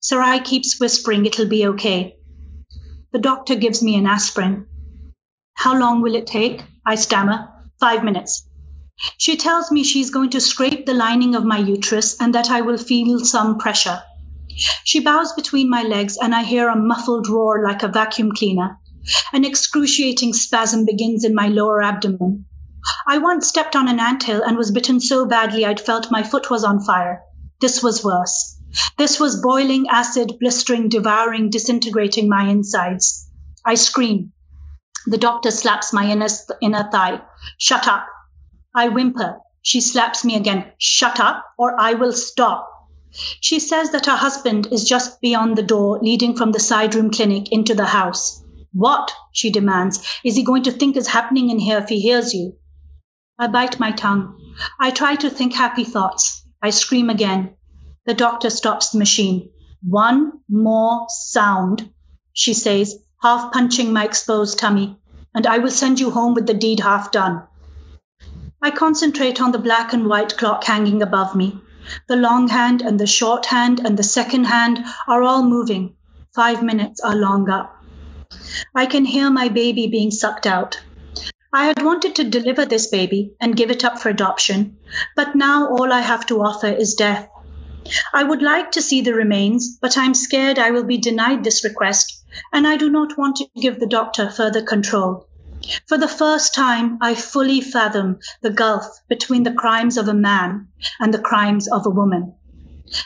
[0.00, 2.16] Sarai keeps whispering it'll be okay.
[3.12, 4.66] The doctor gives me an aspirin.
[5.54, 6.62] How long will it take?
[6.86, 7.48] I stammer.
[7.78, 8.48] Five minutes.
[9.18, 12.60] She tells me she's going to scrape the lining of my uterus and that I
[12.60, 14.02] will feel some pressure.
[14.84, 18.78] She bows between my legs and I hear a muffled roar like a vacuum cleaner.
[19.32, 22.46] An excruciating spasm begins in my lower abdomen.
[23.06, 26.50] I once stepped on an anthill and was bitten so badly I'd felt my foot
[26.50, 27.22] was on fire.
[27.60, 28.60] This was worse.
[28.98, 33.28] This was boiling acid, blistering, devouring, disintegrating my insides.
[33.64, 34.32] I scream.
[35.06, 36.28] The doctor slaps my inner,
[36.60, 37.22] inner thigh.
[37.58, 38.06] Shut up.
[38.74, 39.40] I whimper.
[39.62, 40.72] She slaps me again.
[40.78, 42.68] Shut up, or I will stop.
[43.40, 47.10] She says that her husband is just beyond the door leading from the side room
[47.10, 48.42] clinic into the house.
[48.72, 52.32] What, she demands, is he going to think is happening in here if he hears
[52.32, 52.56] you?
[53.38, 54.38] I bite my tongue.
[54.80, 56.46] I try to think happy thoughts.
[56.62, 57.56] I scream again.
[58.06, 59.50] The doctor stops the machine.
[59.86, 61.92] One more sound,
[62.32, 64.96] she says, half punching my exposed tummy,
[65.34, 67.42] and I will send you home with the deed half done.
[68.64, 71.60] I concentrate on the black and white clock hanging above me.
[72.06, 75.96] The long hand and the short hand and the second hand are all moving.
[76.32, 77.82] Five minutes are long up.
[78.72, 80.80] I can hear my baby being sucked out.
[81.52, 84.78] I had wanted to deliver this baby and give it up for adoption,
[85.16, 87.28] but now all I have to offer is death.
[88.14, 91.64] I would like to see the remains, but I'm scared I will be denied this
[91.64, 95.26] request, and I do not want to give the doctor further control.
[95.86, 100.68] For the first time, I fully fathom the gulf between the crimes of a man
[100.98, 102.34] and the crimes of a woman.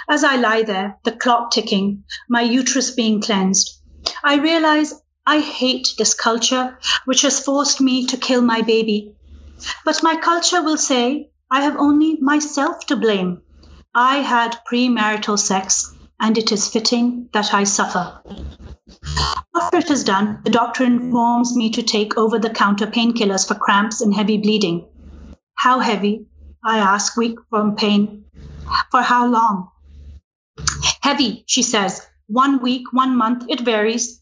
[0.08, 3.80] As I lie there, the clock ticking, my uterus being cleansed,
[4.22, 4.94] I realize
[5.26, 9.16] I hate this culture which has forced me to kill my baby.
[9.84, 13.42] But my culture will say I have only myself to blame.
[13.94, 18.20] I had premarital sex and it is fitting that I suffer.
[19.54, 23.54] After it is done, the doctor informs me to take over the counter painkillers for
[23.54, 24.86] cramps and heavy bleeding.
[25.54, 26.26] How heavy?
[26.64, 28.24] I ask, weak from pain.
[28.90, 29.70] For how long?
[31.02, 32.06] Heavy, she says.
[32.26, 34.20] One week, one month, it varies.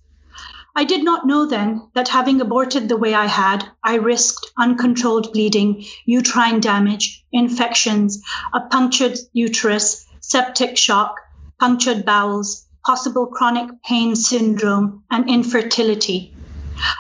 [0.77, 5.33] I did not know then that having aborted the way I had, I risked uncontrolled
[5.33, 11.17] bleeding, uterine damage, infections, a punctured uterus, septic shock,
[11.59, 16.35] punctured bowels, possible chronic pain syndrome, and infertility.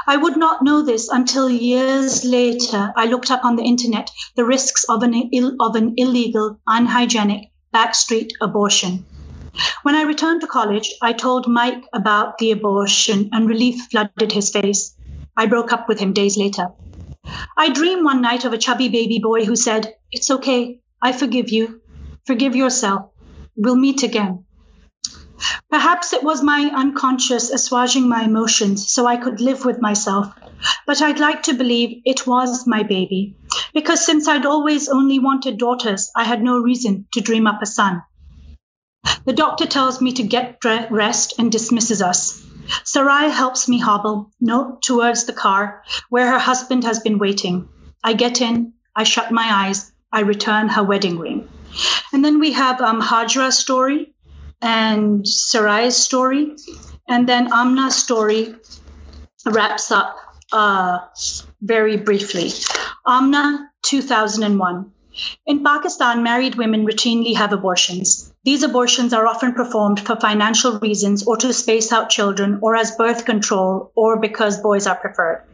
[0.06, 4.44] I would not know this until years later I looked up on the internet the
[4.44, 9.04] risks of an, Ill, of an illegal, unhygienic backstreet abortion.
[9.82, 14.50] When I returned to college, I told Mike about the abortion and relief flooded his
[14.50, 14.96] face.
[15.36, 16.68] I broke up with him days later.
[17.56, 20.80] I dreamed one night of a chubby baby boy who said, It's okay.
[21.00, 21.80] I forgive you.
[22.26, 23.10] Forgive yourself.
[23.56, 24.43] We'll meet again.
[25.70, 30.32] Perhaps it was my unconscious assuaging my emotions so I could live with myself,
[30.86, 33.36] but I'd like to believe it was my baby,
[33.72, 37.66] because since I'd always only wanted daughters, I had no reason to dream up a
[37.66, 38.02] son.
[39.24, 40.58] The doctor tells me to get
[40.90, 42.42] rest and dismisses us.
[42.84, 47.68] Sarai helps me hobble, no, towards the car where her husband has been waiting.
[48.02, 51.48] I get in, I shut my eyes, I return her wedding ring.
[52.12, 54.13] And then we have um, Hajra's story
[54.64, 56.56] and Sarai's story.
[57.06, 58.54] And then Amna's story
[59.44, 60.16] wraps up
[60.52, 61.00] uh,
[61.60, 62.50] very briefly.
[63.06, 64.90] Amna, 2001.
[65.46, 68.32] In Pakistan, married women routinely have abortions.
[68.42, 72.96] These abortions are often performed for financial reasons or to space out children or as
[72.96, 75.44] birth control or because boys are preferred.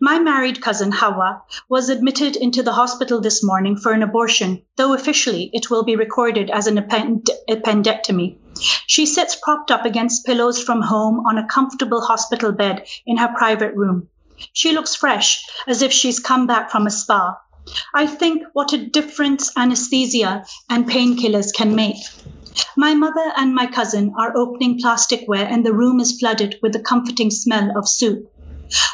[0.00, 4.92] My married cousin, Hawa, was admitted into the hospital this morning for an abortion, though
[4.94, 8.36] officially it will be recorded as an append- appendectomy.
[8.86, 13.28] She sits propped up against pillows from home on a comfortable hospital bed in her
[13.36, 14.08] private room.
[14.52, 17.38] She looks fresh, as if she's come back from a spa.
[17.94, 21.96] I think what a difference anesthesia and painkillers can make.
[22.76, 26.80] My mother and my cousin are opening plasticware, and the room is flooded with the
[26.80, 28.32] comforting smell of soup.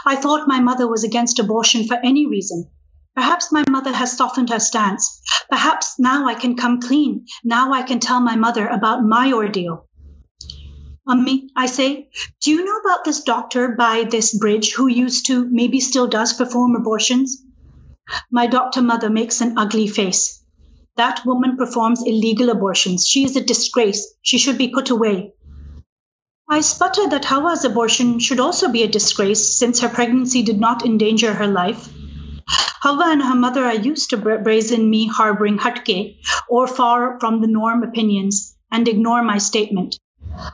[0.05, 2.71] I thought my mother was against abortion for any reason.
[3.15, 5.21] Perhaps my mother has softened her stance.
[5.49, 7.27] Perhaps now I can come clean.
[7.45, 9.87] Now I can tell my mother about my ordeal.
[11.07, 12.09] Ummi, I say,
[12.41, 16.33] do you know about this doctor by this bridge who used to, maybe still does,
[16.33, 17.43] perform abortions?
[18.31, 20.43] My doctor mother makes an ugly face.
[20.97, 23.07] That woman performs illegal abortions.
[23.07, 24.15] She is a disgrace.
[24.23, 25.35] She should be put away.
[26.49, 30.85] I sputter that Hawa's abortion should also be a disgrace since her pregnancy did not
[30.85, 31.89] endanger her life.
[32.85, 36.19] Hawa and her mother are used to brazen me harboring hatke
[36.51, 39.99] or far from the norm opinions and ignore my statement.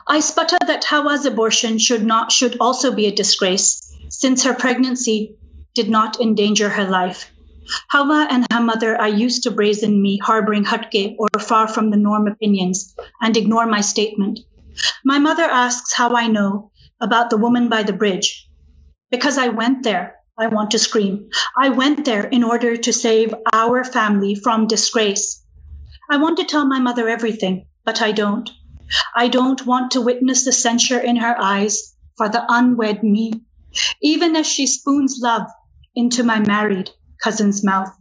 [0.07, 5.35] I sputter that Hawa's abortion should not should also be a disgrace since her pregnancy
[5.73, 7.29] did not endanger her life.
[7.89, 11.97] Hawa and her mother are used to brazen me harboring hatke or far from the
[11.97, 14.39] norm opinions and ignore my statement.
[15.03, 18.47] My mother asks how I know about the woman by the bridge.
[19.09, 20.20] Because I went there.
[20.41, 21.29] I want to scream.
[21.55, 25.45] I went there in order to save our family from disgrace.
[26.09, 28.49] I want to tell my mother everything, but I don't.
[29.15, 33.33] I don't want to witness the censure in her eyes for the unwed me,
[34.01, 35.45] even as she spoons love
[35.93, 36.89] into my married
[37.21, 37.95] cousin's mouth.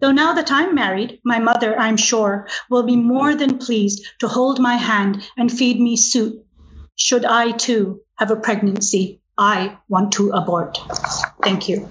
[0.00, 4.28] Though now that I'm married, my mother, I'm sure, will be more than pleased to
[4.28, 6.46] hold my hand and feed me soup.
[6.94, 10.78] Should I too have a pregnancy I want to abort.
[11.42, 11.88] Thank you.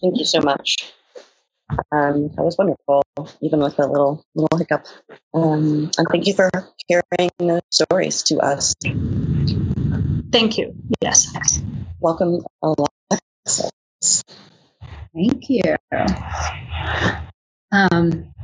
[0.00, 0.92] Thank you so much.
[1.92, 3.02] Um, that was wonderful,
[3.40, 4.86] even with a little little hiccup.
[5.32, 6.50] Um, and thank you for
[6.90, 8.74] sharing those stories to us.
[10.32, 10.74] Thank you.
[11.00, 11.32] Yes.
[12.00, 14.24] Welcome, Alexis.
[15.14, 15.76] Thank you.
[17.72, 18.34] Um,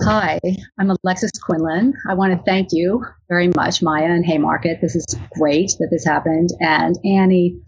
[0.00, 0.40] hi,
[0.78, 1.94] I'm Alexis Quinlan.
[2.08, 4.80] I want to thank you very much, Maya and Haymarket.
[4.80, 5.04] This is
[5.38, 6.50] great that this happened.
[6.60, 7.60] And Annie,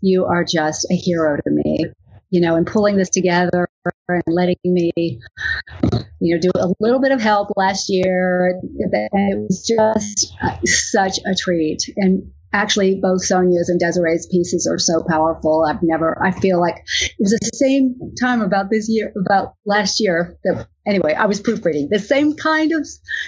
[0.00, 1.86] you are just a hero to me.
[2.30, 3.68] You know, in pulling this together
[4.08, 8.60] and letting me, you know, do a little bit of help last year.
[8.78, 11.82] It was just uh, such a treat.
[11.96, 15.64] And actually both Soniah's and Desiree's pieces are so powerful.
[15.68, 20.00] I've never, I feel like it was the same time about this year, about last
[20.00, 22.86] year that, anyway, I was proofreading the same kind of,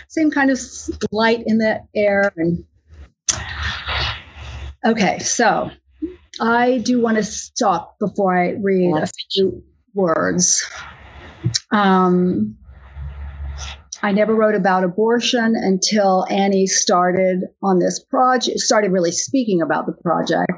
[0.09, 0.61] same kind of
[1.11, 2.33] light in the air.
[2.37, 2.65] And
[4.85, 5.71] okay, so
[6.41, 9.63] I do want to stop before I read a few
[9.95, 10.69] words.
[11.71, 12.57] Um,
[14.05, 19.87] I never wrote about abortion until Annie started on this project, started really speaking about
[19.87, 20.51] the project.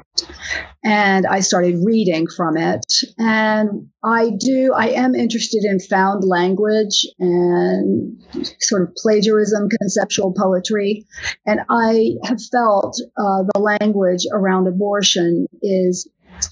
[0.83, 2.85] And I started reading from it.
[3.17, 8.21] And I do, I am interested in found language and
[8.59, 11.05] sort of plagiarism, conceptual poetry.
[11.45, 16.05] And I have felt uh, the language around abortion is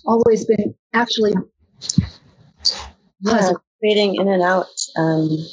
[0.06, 1.34] always been actually
[3.20, 4.68] yeah, fading in and out.
[4.98, 5.46] Um,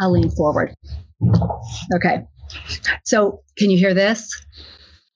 [0.00, 0.74] I'll lean forward.
[1.94, 2.26] Okay.
[3.04, 4.44] So, can you hear this?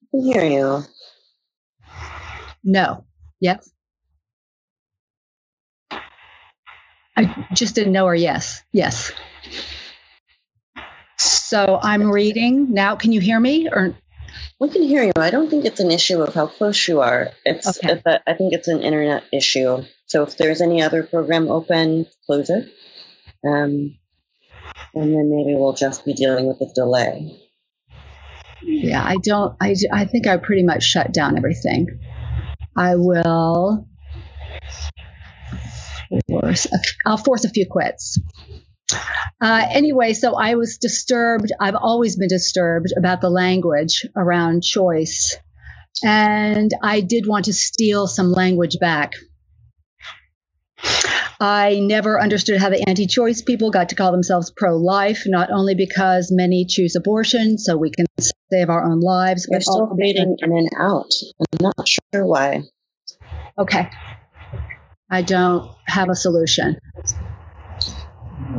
[0.03, 0.85] I can hear you.
[2.63, 3.05] No.
[3.41, 3.69] Yes.
[7.17, 8.15] I just didn't know her.
[8.15, 8.63] yes.
[8.73, 9.13] Yes.
[11.19, 12.97] So I'm reading now.
[12.97, 13.95] Can you hear me or?
[14.61, 15.13] We can hear you.
[15.17, 17.31] I don't think it's an issue of how close you are.
[17.45, 17.79] It's.
[17.79, 18.01] Okay.
[18.27, 19.85] I think it's an internet issue.
[20.07, 22.73] So if there's any other program open, close it.
[23.47, 23.97] Um,
[24.95, 27.41] and then maybe we'll just be dealing with the delay.
[28.63, 29.57] Yeah, I don't.
[29.61, 32.01] I, I think I pretty much shut down everything.
[32.77, 33.87] I will
[36.29, 36.67] force.
[37.07, 38.19] I'll force a few quits.
[39.41, 41.53] Uh, anyway, so I was disturbed.
[41.61, 45.37] I've always been disturbed about the language around choice,
[46.03, 49.13] and I did want to steal some language back.
[51.41, 55.51] I never understood how the anti choice people got to call themselves pro life, not
[55.51, 58.07] only because many choose abortion so we can
[58.51, 61.11] save our own lives, but still fading in and out.
[61.41, 62.63] I'm not sure why.
[63.59, 63.91] Okay.
[65.11, 66.77] I don't have a solution.
[66.97, 68.51] I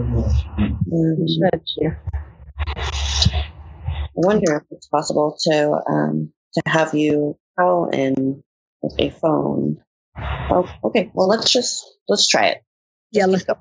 [4.14, 8.44] wonder if it's possible to um, to have you call in
[8.82, 9.78] with a phone.
[10.18, 11.12] Oh, okay.
[11.14, 12.64] Well, let's just let's try it.
[13.12, 13.56] Yeah, let's go.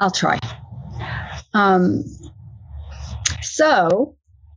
[0.00, 0.38] I'll try.
[1.52, 2.04] Um,
[3.42, 4.16] so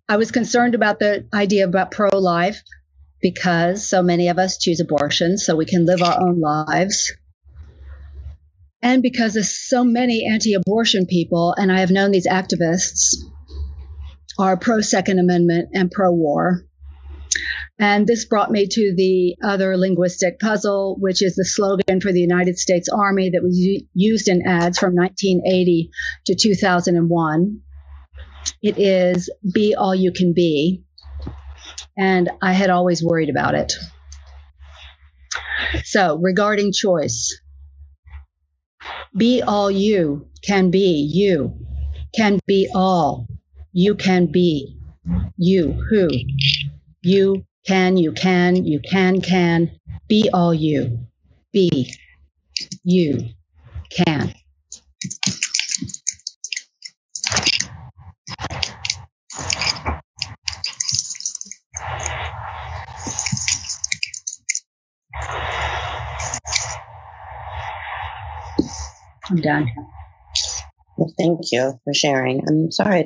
[0.09, 2.61] I was concerned about the idea about pro life
[3.21, 7.11] because so many of us choose abortion so we can live our own lives.
[8.81, 13.15] And because there's so many anti abortion people, and I have known these activists
[14.38, 16.63] are pro Second Amendment and pro war.
[17.80, 22.19] And this brought me to the other linguistic puzzle, which is the slogan for the
[22.19, 23.55] United States Army that was
[23.93, 25.91] used in ads from 1980
[26.25, 27.61] to 2001.
[28.63, 30.84] It is Be All You Can Be.
[31.95, 33.73] And I had always worried about it.
[35.84, 37.39] So, regarding choice,
[39.15, 41.59] be all you can be you,
[42.15, 43.28] can be all
[43.71, 44.80] you can be
[45.38, 46.07] you who
[47.01, 49.72] you can, you can, you can, can.
[50.07, 50.99] Be all you.
[51.51, 51.93] Be.
[52.84, 53.30] You.
[53.89, 54.34] Can.
[69.30, 69.68] I'm done.
[70.95, 72.43] Well, thank you for sharing.
[72.47, 73.05] I'm sorry.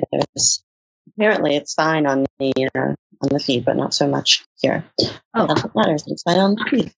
[1.16, 4.84] Apparently it's fine on the uh, on the feed, but not so much here.
[5.34, 5.46] Oh.
[5.46, 6.04] That's what matters.
[6.06, 6.92] It's fine on the feed.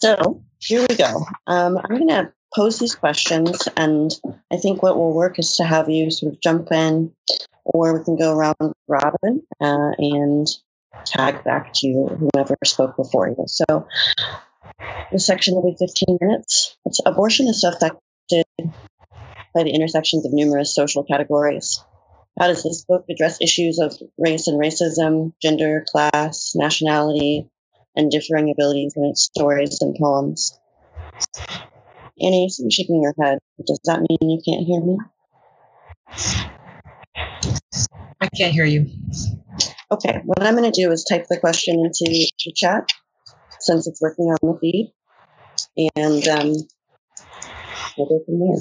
[0.00, 1.24] So here we go.
[1.46, 4.10] Um, I'm going to pose these questions, and
[4.52, 7.12] I think what will work is to have you sort of jump in,
[7.64, 10.46] or we can go around robin uh, and
[11.04, 13.44] tag back to whoever spoke before you.
[13.46, 13.86] So
[15.12, 16.76] the section will be 15 minutes.
[16.84, 18.46] It's, abortion is affected
[19.54, 21.82] by the intersections of numerous social categories.
[22.38, 27.48] How does this book address issues of race and racism, gender, class, nationality,
[27.94, 30.60] and differing abilities in its stories and poems?
[32.20, 33.38] Annie, you're shaking your head.
[33.66, 34.98] Does that mean you can't hear me?
[38.20, 38.90] I can't hear you.
[39.90, 42.90] Okay, what I'm going to do is type the question into the chat
[43.60, 44.92] since it's working on the feed,
[45.96, 46.52] and um,
[47.96, 48.58] we'll go from there.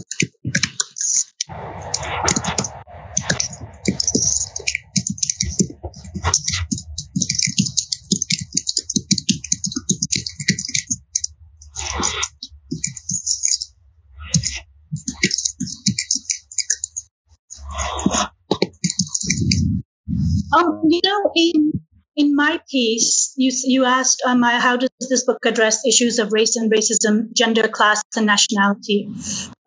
[20.55, 21.71] Um, you know, in
[22.15, 26.55] in my piece, you you asked um, how does this book address issues of race
[26.55, 29.09] and racism, gender, class, and nationality.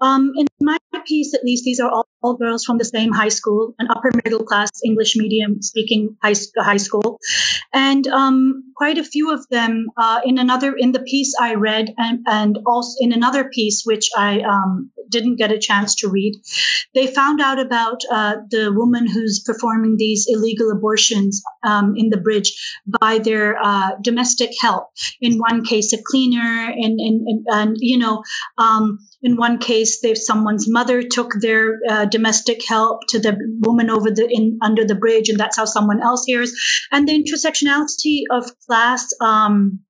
[0.00, 3.30] Um, in my piece, at least, these are all, all, girls from the same high
[3.30, 7.18] school, an upper middle class English medium speaking high, high school,
[7.72, 11.92] and um, quite a few of them uh, in another in the piece I read,
[11.96, 16.34] and, and also in another piece which I um, didn't get a chance to read,
[16.94, 22.18] they found out about uh, the woman who's performing these illegal abortions um, in the
[22.18, 22.52] bridge
[23.00, 24.88] by their uh, domestic help.
[25.20, 27.00] In one case, a cleaner, and
[27.48, 28.22] and you know.
[28.58, 33.90] Um, in one case, they someone's mother took their uh, domestic help to the woman
[33.90, 36.52] over the in under the bridge, and that's how someone else hears.
[36.90, 39.08] And the intersectionality of class.
[39.20, 39.80] Um,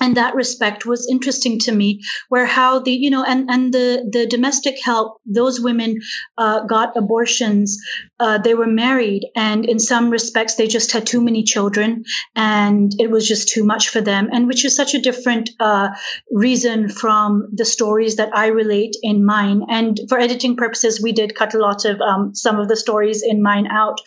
[0.00, 4.08] and that respect was interesting to me where how the you know and and the
[4.10, 5.98] the domestic help those women
[6.36, 7.78] uh, got abortions
[8.20, 12.92] uh, they were married and in some respects they just had too many children and
[12.98, 15.88] it was just too much for them and which is such a different uh,
[16.30, 19.62] reason from the stories that i relate in mine.
[19.68, 23.22] And for editing purposes we did cut a lot of um, some of the stories
[23.22, 23.98] in mine out.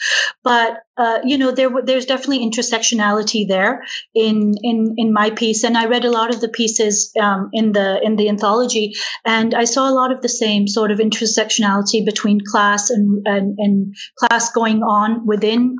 [0.44, 3.84] But uh, you know there there's definitely intersectionality there
[4.14, 7.72] in in in my piece and I read a lot of the pieces um, in
[7.72, 8.94] the in the anthology
[9.26, 13.58] and I saw a lot of the same sort of intersectionality between class and and,
[13.58, 15.78] and class going on within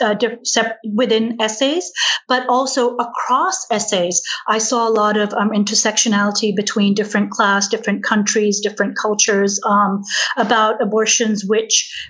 [0.00, 0.14] uh,
[0.94, 1.92] within essays,
[2.28, 4.22] but also across essays.
[4.48, 10.02] I saw a lot of um, intersectionality between different class, different countries, different cultures um,
[10.38, 12.08] about abortions, which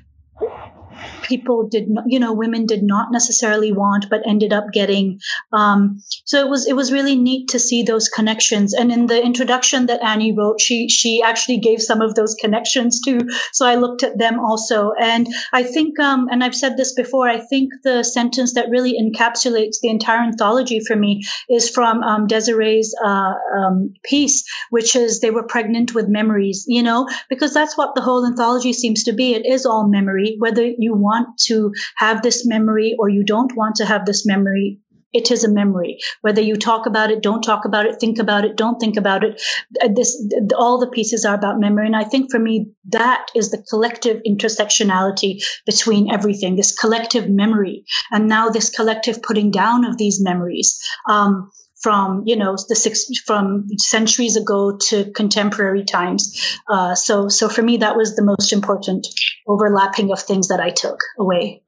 [1.22, 5.20] people did not, you know, women did not necessarily want, but ended up getting.
[5.53, 8.74] Um, so it was it was really neat to see those connections.
[8.74, 13.01] And in the introduction that Annie wrote, she she actually gave some of those connections
[13.01, 13.20] too.
[13.53, 17.28] So I looked at them also, and I think, um, and I've said this before,
[17.28, 22.26] I think the sentence that really encapsulates the entire anthology for me is from um,
[22.26, 26.64] Desiree's uh, um, piece, which is they were pregnant with memories.
[26.66, 29.34] You know, because that's what the whole anthology seems to be.
[29.34, 33.57] It is all memory, whether you want want to have this memory or you don't
[33.57, 34.80] want to have this memory,
[35.12, 35.99] it is a memory.
[36.20, 39.24] Whether you talk about it, don't talk about it, think about it, don't think about
[39.24, 39.41] it.
[39.82, 40.11] Uh, this,
[40.55, 41.87] all the pieces are about memory.
[41.87, 47.84] And I think for me, that is the collective intersectionality between everything, this collective memory.
[48.11, 50.78] And now this collective putting down of these memories.
[51.09, 51.51] Um,
[51.87, 56.59] from you know the six from centuries ago to contemporary times.
[56.68, 59.07] Uh, so so for me that was the most important
[59.47, 61.62] overlapping of things that I took away.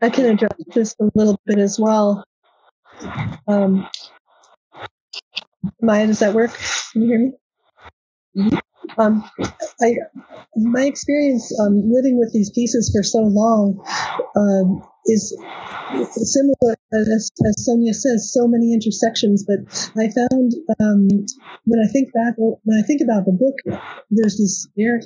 [0.00, 2.24] I can address this a little bit as well.
[3.46, 3.86] Um,
[5.82, 6.58] Maya, does that work?
[6.92, 7.32] Can you hear me?
[8.38, 8.56] Mm-hmm.
[8.98, 9.30] Um,
[9.82, 9.94] I,
[10.56, 13.84] my experience um, living with these pieces for so long
[14.36, 15.36] um, is
[15.94, 19.44] similar as, as, Soniah says, so many intersections.
[19.46, 21.08] But I found um,
[21.64, 23.56] when I think back, when I think about the book,
[24.10, 25.00] there's this there,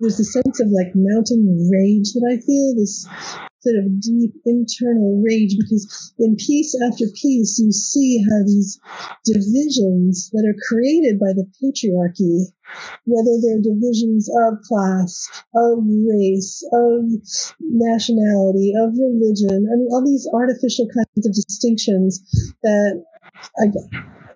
[0.00, 2.74] there's a sense of like mounting rage that I feel.
[2.76, 3.06] This
[3.60, 8.80] sort of deep internal rage because in piece after piece you see how these
[9.24, 12.48] divisions that are created by the patriarchy
[13.04, 17.04] whether they're divisions of class of race of
[17.60, 22.20] nationality of religion i mean all these artificial kinds of distinctions
[22.62, 23.02] that
[23.58, 23.66] i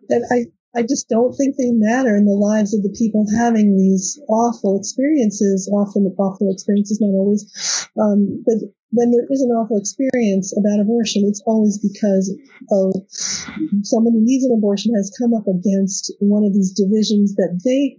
[0.08, 0.46] that i
[0.76, 4.76] I just don't think they matter in the lives of the people having these awful
[4.76, 5.70] experiences.
[5.72, 7.46] Often awful experiences, not always,
[7.94, 8.58] um, but
[8.94, 12.30] when there is an awful experience about abortion, it's always because
[12.70, 12.94] of
[13.82, 17.98] someone who needs an abortion has come up against one of these divisions that they,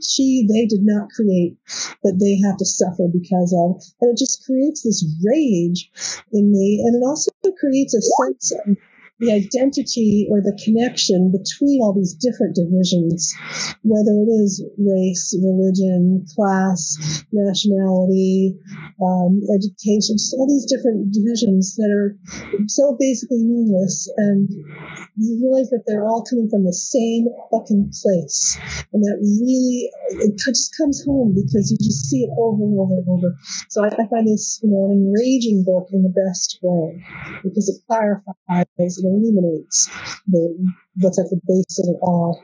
[0.00, 1.56] she, they did not create,
[2.02, 3.84] that they have to suffer because of.
[4.00, 5.90] And it just creates this rage
[6.32, 6.82] in me.
[6.84, 7.30] And it also
[7.60, 8.76] creates a sense of
[9.22, 13.30] the identity or the connection between all these different divisions,
[13.86, 16.98] whether it is race, religion, class,
[17.30, 18.58] nationality,
[18.98, 22.18] um, education, just all these different divisions that are
[22.66, 24.10] so basically meaningless.
[24.18, 24.50] And
[25.14, 28.58] you realize that they're all coming from the same fucking place.
[28.90, 29.86] And that really,
[30.18, 33.38] it just comes home because you just see it over and over and over.
[33.70, 36.98] So I, I find this, you know, an enraging book in the best way
[37.46, 38.66] because it clarifies,
[38.98, 39.90] it illuminates
[40.26, 42.42] the, what's at the base of it all.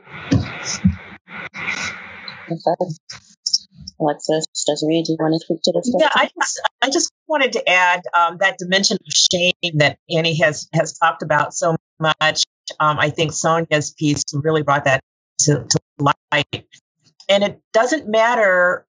[4.01, 5.93] Alexis, Desiree, do you want to speak to this?
[5.99, 10.39] Yeah, I just, I just wanted to add um, that dimension of shame that Annie
[10.39, 12.45] has has talked about so much.
[12.79, 15.01] Um, I think Soniah's piece really brought that
[15.41, 16.67] to, to light.
[17.29, 18.87] And it doesn't matter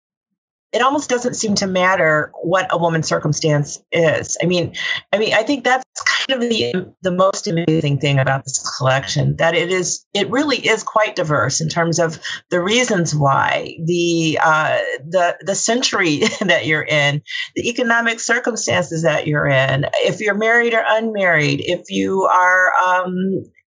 [0.72, 4.38] it almost doesn't seem to matter what a woman's circumstance is.
[4.42, 4.76] I mean,
[5.12, 9.36] I mean, I think that's kind of the the most amazing thing about this collection
[9.38, 12.20] that it is it really is quite diverse in terms of
[12.52, 17.24] the reasons why the uh, the the century that you're in,
[17.56, 23.16] the economic circumstances that you're in, if you're married or unmarried, if you are um,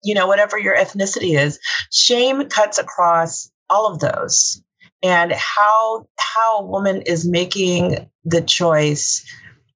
[0.05, 1.59] you know whatever your ethnicity is,
[1.91, 4.63] shame cuts across all of those
[5.03, 9.27] and how how a woman is making the choice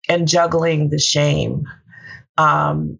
[0.09, 1.64] and juggling the shame
[2.37, 2.99] um,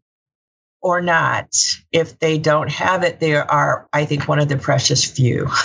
[0.81, 1.55] or not.
[1.93, 5.49] If they don't have it they are i think one of the precious few.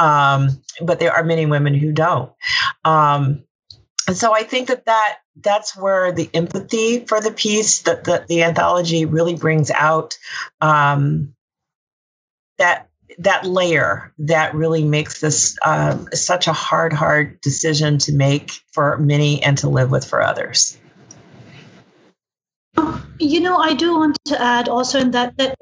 [0.00, 2.32] Um, but there are many women who don't.
[2.84, 3.44] Um,
[4.08, 8.24] and so i think that that that's where the empathy for the piece that the,
[8.28, 10.18] the anthology really brings out
[10.60, 11.34] um,
[12.58, 18.50] that that layer that really makes this um, such a hard, hard decision to make
[18.72, 20.78] for many and to live with for others.
[23.18, 25.56] You know, I do want to add also in that that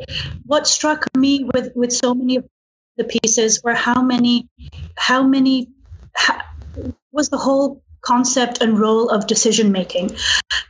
[0.46, 2.48] what struck me with with so many of
[2.96, 4.48] the pieces were how many
[4.96, 5.68] how many
[6.14, 6.40] how,
[7.12, 10.16] was the whole concept and role of decision making.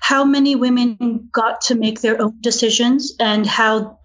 [0.01, 4.01] How many women got to make their own decisions and how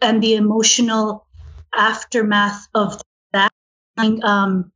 [0.00, 1.26] and the emotional
[1.74, 3.00] aftermath of
[3.32, 3.52] that
[4.22, 4.72] um,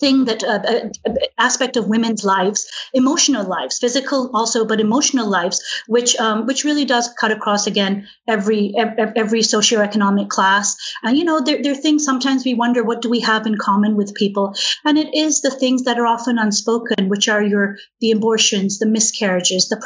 [0.00, 0.60] thing that uh,
[1.06, 6.64] uh, aspect of women's lives, emotional lives, physical also, but emotional lives, which um, which
[6.64, 10.76] really does cut across again every every, socioeconomic class.
[11.02, 13.56] And you know, there, there are things sometimes we wonder what do we have in
[13.56, 14.54] common with people,
[14.84, 18.86] and it is the things that are often unspoken, which are your the abortions, the
[18.86, 19.80] miscarriages, the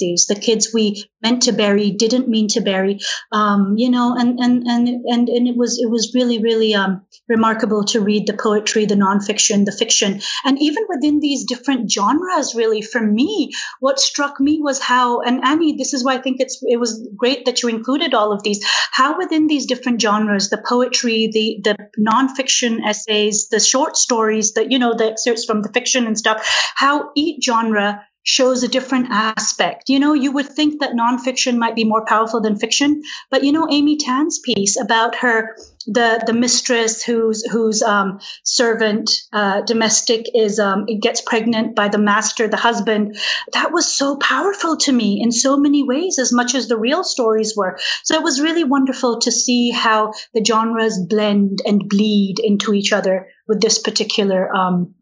[0.00, 3.00] the kids we meant to bury didn't mean to bury,
[3.32, 7.02] um, you know, and and and and and it was it was really really um,
[7.28, 10.20] remarkable to read the poetry, the nonfiction, the fiction.
[10.44, 15.44] And even within these different genres, really, for me, what struck me was how, and
[15.44, 18.42] Annie, this is why I think it's it was great that you included all of
[18.42, 24.52] these, how within these different genres, the poetry, the the nonfiction essays, the short stories,
[24.54, 28.68] that you know, the excerpts from the fiction and stuff, how each genre shows a
[28.68, 29.88] different aspect.
[29.88, 33.52] You know, you would think that nonfiction might be more powerful than fiction, but you
[33.52, 35.56] know, Amy Tan's piece about her,
[35.86, 41.98] the the mistress whose whose um, servant uh, domestic is um, gets pregnant by the
[41.98, 43.16] master, the husband.
[43.52, 47.04] That was so powerful to me in so many ways, as much as the real
[47.04, 47.78] stories were.
[48.02, 52.92] So it was really wonderful to see how the genres blend and bleed into each
[52.92, 54.94] other with this particular um,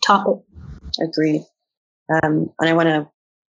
[0.00, 0.44] topic.
[1.02, 1.42] Agreed.
[2.10, 3.10] Um, and I want to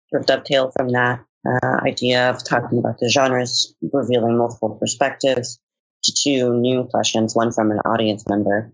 [0.10, 5.60] sort of dovetail from that uh, idea of talking about the genres, revealing multiple perspectives
[6.04, 8.72] to two new questions, one from an audience member.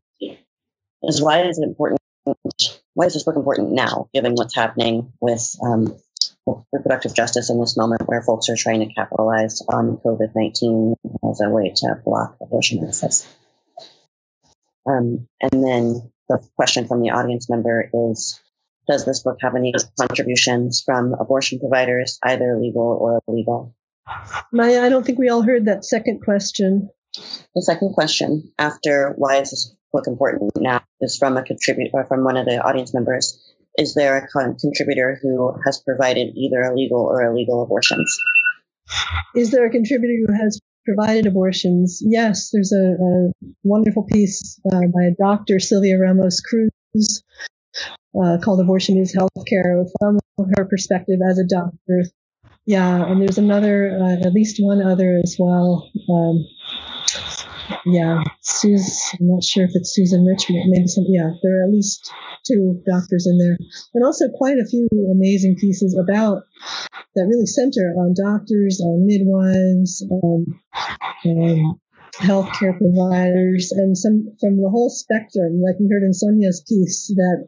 [1.04, 2.00] Is why is it important?
[2.94, 5.96] Why is this book important now, given what's happening with um,
[6.72, 10.96] reproductive justice in this moment where folks are trying to capitalize on COVID 19
[11.30, 13.28] as a way to block abortion access?
[14.86, 18.40] Um, and then the question from the audience member is
[18.88, 23.76] does this book have any contributions from abortion providers, either legal or illegal?
[24.52, 26.90] Maya, I don't think we all heard that second question.
[27.56, 32.24] The second question, after why is this book important now, is from a contributor, from
[32.24, 33.38] one of the audience members.
[33.78, 38.18] Is there a con- contributor who has provided either illegal or illegal abortions?
[39.36, 43.32] Is there a contributor who has provided abortions, yes, there's a, a
[43.64, 47.24] wonderful piece uh, by a doctor, Sylvia Ramos Cruz,
[48.16, 50.20] uh, called Abortion is Healthcare from
[50.58, 52.06] her perspective as a doctor.
[52.66, 55.90] Yeah, and there's another, uh, at least one other as well.
[56.10, 56.46] Um,
[57.86, 61.72] yeah, Susan, I'm not sure if it's Susan Richmond, maybe some, yeah, there are at
[61.72, 62.12] least
[62.46, 63.58] two doctors in there.
[63.94, 66.44] And also quite a few amazing pieces about
[67.16, 70.46] that really center on doctors, on midwives, on,
[71.26, 71.80] um,
[72.22, 77.48] healthcare providers and some from the whole spectrum, like we heard in Soniah's piece, that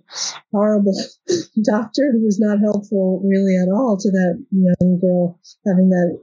[0.52, 0.98] horrible
[1.64, 6.20] doctor who was not helpful really at all to that young girl having that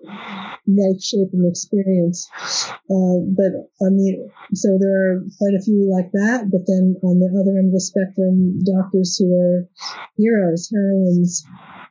[0.67, 2.29] life shaping experience.
[2.91, 7.19] Uh, but on the, so there are quite a few like that, but then on
[7.19, 9.69] the other end of the spectrum, doctors who are
[10.17, 11.45] heroes, heroines,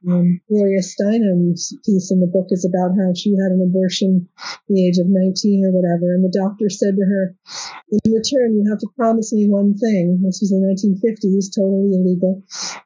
[0.07, 4.63] um, Gloria Steinem's piece in the book is about how she had an abortion at
[4.71, 7.35] the age of 19 or whatever, and the doctor said to her,
[7.91, 11.99] "In return, you have to promise me one thing." This was in the 1950s, totally
[11.99, 12.43] illegal,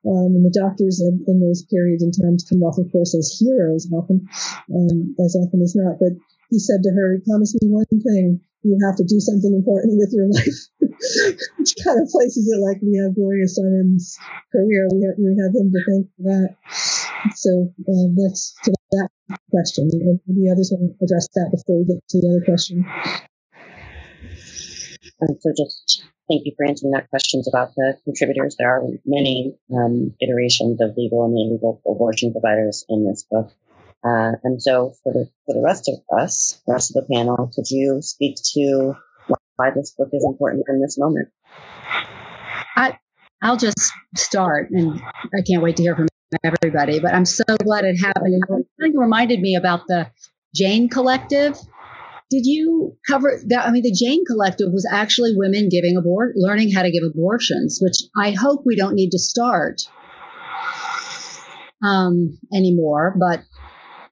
[0.10, 3.38] um, and the doctors in, in, those periods and times come off, of course, as
[3.38, 4.26] heroes often,
[4.74, 6.00] um, as often as not.
[6.00, 6.18] But
[6.50, 10.14] he said to her, "Promise me one thing." You have to do something important with
[10.14, 14.18] your life, which kind of places it like we have Gloria Steinem's
[14.54, 14.88] career.
[14.90, 17.03] We have, we have him to thank for that.
[17.36, 19.10] So uh, that's to that
[19.50, 19.90] question.
[19.92, 22.86] And the others want to address that before we get to the other question.
[25.22, 28.56] Um, so just thank you for answering that questions about the contributors.
[28.58, 33.52] There are many um, iterations of legal and illegal abortion providers in this book.
[34.04, 37.50] Uh, and so for the, for the rest of us, the rest of the panel,
[37.56, 38.96] could you speak to
[39.56, 41.30] why this book is important in this moment?
[42.76, 42.98] I,
[43.42, 43.80] I'll just
[44.16, 45.00] start, and
[45.34, 46.08] I can't wait to hear from
[46.44, 47.00] everybody.
[47.00, 48.42] But I'm so glad it happened.
[48.50, 50.10] And it reminded me about the
[50.56, 51.58] Jane Collective.
[52.30, 53.68] Did you cover that?
[53.68, 57.80] I mean, the Jane Collective was actually women giving abort, learning how to give abortions,
[57.82, 59.82] which I hope we don't need to start
[61.84, 63.16] um, anymore.
[63.20, 63.44] But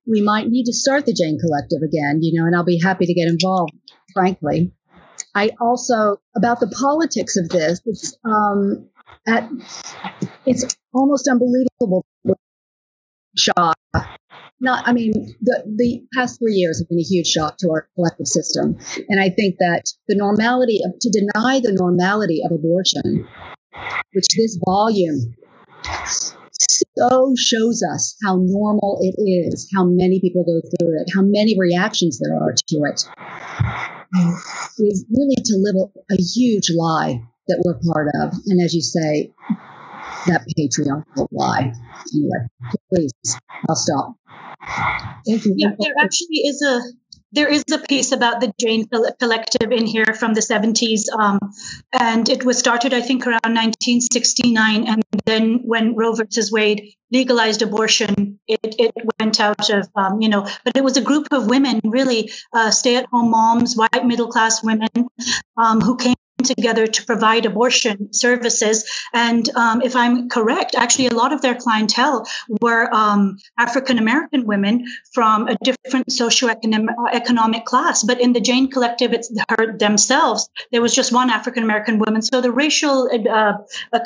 [0.05, 3.05] we might need to start the Jane Collective again, you know, and I'll be happy
[3.05, 3.73] to get involved,
[4.13, 4.73] frankly.
[5.33, 8.89] I also, about the politics of this, it's, um,
[9.27, 9.49] at,
[10.45, 12.05] it's almost unbelievable
[13.37, 13.75] shock.
[14.59, 15.11] Not, I mean,
[15.41, 18.77] the, the past three years have been a huge shock to our collective system.
[19.09, 23.27] And I think that the normality of, to deny the normality of abortion,
[24.13, 25.35] which this volume
[26.97, 31.57] so shows us how normal it is, how many people go through it, how many
[31.57, 33.01] reactions there are to it,
[34.77, 38.33] is really to live a, a huge lie that we're part of.
[38.45, 39.33] And as you say,
[40.27, 41.73] that patriarchal lie.
[42.13, 42.47] Anyway,
[42.93, 44.15] please, I'll stop.
[45.25, 45.55] Thank you.
[45.57, 46.81] Yeah, there actually is a
[47.33, 51.39] there is a piece about the Jane Collective in here from the 70s, um,
[51.93, 54.87] and it was started, I think, around 1969.
[54.87, 60.27] And then when Roe versus Wade legalized abortion, it, it went out of, um, you
[60.27, 64.05] know, but it was a group of women, really uh, stay at home moms, white
[64.05, 64.89] middle class women,
[65.57, 68.85] um, who came together to provide abortion services.
[69.13, 72.27] And um, if I'm correct, actually, a lot of their clientele
[72.61, 78.03] were um, African American women from a different socioeconomic class.
[78.03, 80.49] But in the Jane Collective, it's her themselves.
[80.71, 82.21] There was just one African American woman.
[82.21, 83.53] So the racial uh,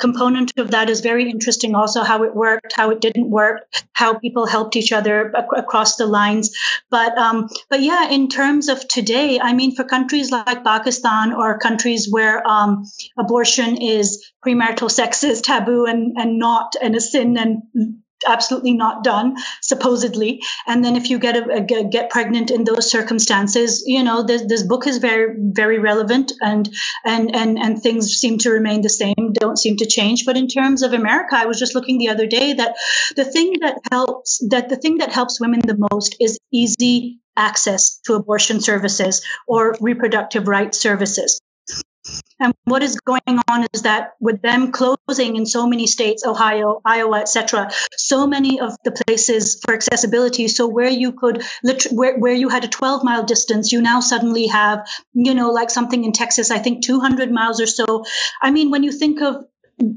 [0.00, 1.74] component of that is very interesting.
[1.74, 5.96] Also, how it worked, how it didn't work, how people helped each other ac- across
[5.96, 6.56] the lines.
[6.90, 11.58] But um, but yeah, in terms of today, I mean, for countries like Pakistan or
[11.58, 12.84] countries where where um,
[13.18, 17.62] abortion is premarital sex is taboo and, and not and a sin and
[18.26, 20.42] absolutely not done supposedly.
[20.66, 24.42] And then if you get a, a, get pregnant in those circumstances you know this,
[24.48, 26.68] this book is very very relevant and
[27.04, 30.24] and and and things seem to remain the same don't seem to change.
[30.24, 32.74] But in terms of america i was just looking the other day that
[33.16, 38.00] the thing that helps that the thing that helps women the most is easy access
[38.06, 41.40] to abortion services or reproductive rights services
[42.38, 46.80] and what is going on is that with them closing in so many states, Ohio,
[46.84, 50.48] Iowa, etc., so many of the places for accessibility.
[50.48, 51.42] So where you could,
[51.90, 55.70] where, where you had a 12 mile distance, you now suddenly have, you know, like
[55.70, 58.04] something in Texas, I think 200 miles or so.
[58.42, 59.44] I mean, when you think of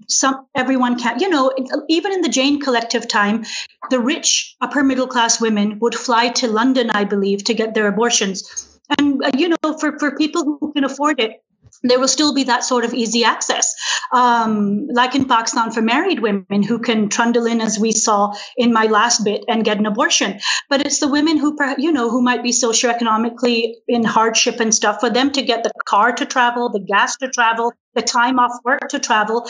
[0.09, 1.53] some everyone can you know
[1.87, 3.45] even in the jane collective time
[3.89, 7.87] the rich upper middle class women would fly to london i believe to get their
[7.87, 11.41] abortions and uh, you know for, for people who can afford it
[11.83, 13.75] there will still be that sort of easy access,
[14.13, 18.73] um, like in Pakistan for married women who can trundle in, as we saw in
[18.73, 20.39] my last bit, and get an abortion.
[20.69, 24.99] But it's the women who, you know, who might be socioeconomically in hardship and stuff.
[24.99, 28.51] For them to get the car to travel, the gas to travel, the time off
[28.63, 29.49] work to travel,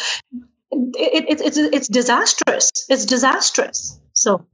[0.71, 2.71] it, it, it's it's disastrous.
[2.89, 3.99] It's disastrous.
[4.13, 4.45] So.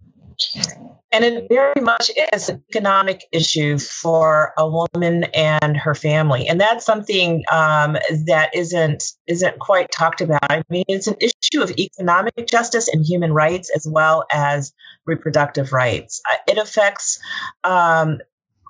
[1.16, 6.60] And it very much is an economic issue for a woman and her family, and
[6.60, 7.94] that's something um,
[8.26, 10.42] that isn't isn't quite talked about.
[10.50, 14.74] I mean, it's an issue of economic justice and human rights as well as
[15.06, 16.22] reproductive rights.
[16.30, 17.18] Uh, it affects
[17.64, 18.20] um,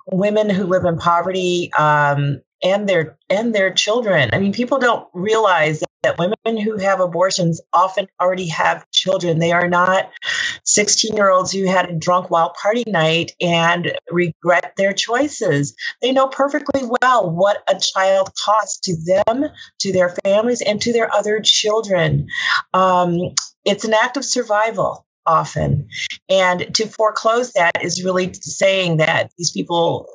[0.06, 4.30] women who live in poverty um, and their and their children.
[4.32, 9.38] I mean, people don't realize that women who have abortions often already have children.
[9.38, 10.10] They are not
[10.64, 15.74] 16 year olds who had a drunk wild party night and regret their choices.
[16.00, 19.46] They know perfectly well what a child costs to them,
[19.80, 22.28] to their families, and to their other children.
[22.72, 23.34] Um,
[23.64, 25.88] it's an act of survival often.
[26.28, 30.08] And to foreclose that is really saying that these people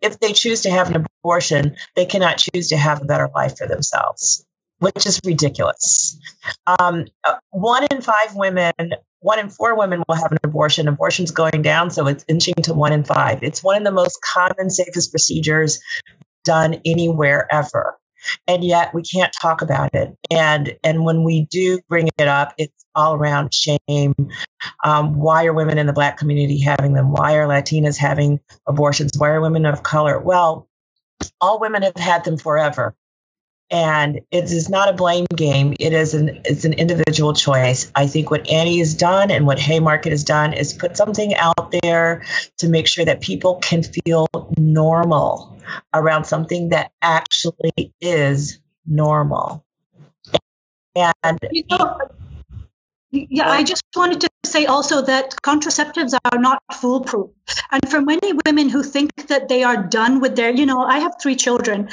[0.00, 3.58] if they choose to have an abortion, they cannot choose to have a better life
[3.58, 4.46] for themselves
[4.78, 6.18] which is ridiculous.
[6.66, 8.72] Um, uh, one in five women,
[9.20, 10.88] one in four women will have an abortion.
[10.88, 13.42] Abortion's going down, so it's inching to one in five.
[13.42, 15.80] It's one of the most common, safest procedures
[16.44, 17.96] done anywhere ever.
[18.46, 20.16] And yet we can't talk about it.
[20.30, 24.14] And and when we do bring it up, it's all around shame.
[24.84, 27.12] Um, why are women in the black community having them?
[27.12, 29.12] Why are Latinas having abortions?
[29.18, 30.18] Why are women of color?
[30.18, 30.68] Well,
[31.40, 32.94] all women have had them forever
[33.70, 35.74] and it is not a blame game.
[35.80, 37.90] It is an it's an individual choice.
[37.94, 41.74] I think what annie has done and what haymarket has done is put something out
[41.82, 42.24] there
[42.58, 45.58] to make sure that people can feel normal
[45.92, 49.64] around something that actually is normal.
[50.94, 51.38] And
[53.10, 57.30] yeah, I just wanted to say also that contraceptives are not foolproof.
[57.70, 60.98] And for many women who think that they are done with their, you know, I
[60.98, 61.88] have three children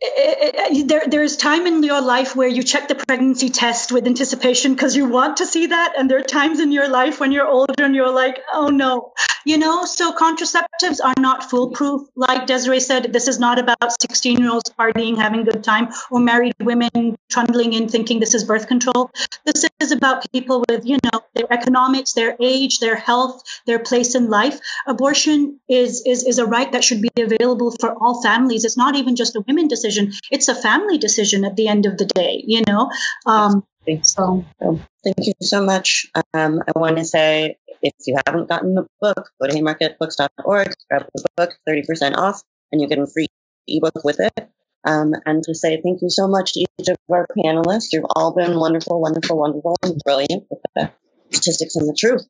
[0.00, 3.90] Eh, eh, eh, there, there's time in your life where you check the pregnancy test
[3.90, 5.94] with anticipation because you want to see that.
[5.98, 9.12] And there are times in your life when you're older and you're like, oh no,
[9.48, 12.06] you know, so contraceptives are not foolproof.
[12.14, 15.88] Like Desiree said, this is not about 16 year olds partying, having a good time,
[16.10, 19.10] or married women trundling in thinking this is birth control.
[19.46, 24.14] This is about people with, you know, their economics, their age, their health, their place
[24.14, 24.60] in life.
[24.86, 28.66] Abortion is, is, is a right that should be available for all families.
[28.66, 30.12] It's not even just a women decision.
[30.30, 32.90] It's a family decision at the end of the day, you know?
[33.24, 33.64] Um,
[34.02, 36.06] so, so, thank you so much.
[36.34, 41.06] Um, I want to say if you haven't gotten the book, go to haymarketbooks.org, grab
[41.14, 43.28] the book, 30% off, and you get a free
[43.66, 44.50] ebook with it.
[44.84, 47.92] Um, and to say thank you so much to each of our panelists.
[47.92, 50.90] You've all been wonderful, wonderful, wonderful, and brilliant with the
[51.30, 52.26] statistics and the truth.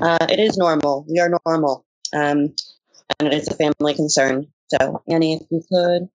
[0.00, 1.06] Uh, it is normal.
[1.08, 1.84] We are normal.
[2.12, 2.54] Um,
[3.18, 4.48] and it is a family concern.
[4.68, 6.08] So, Annie, if you could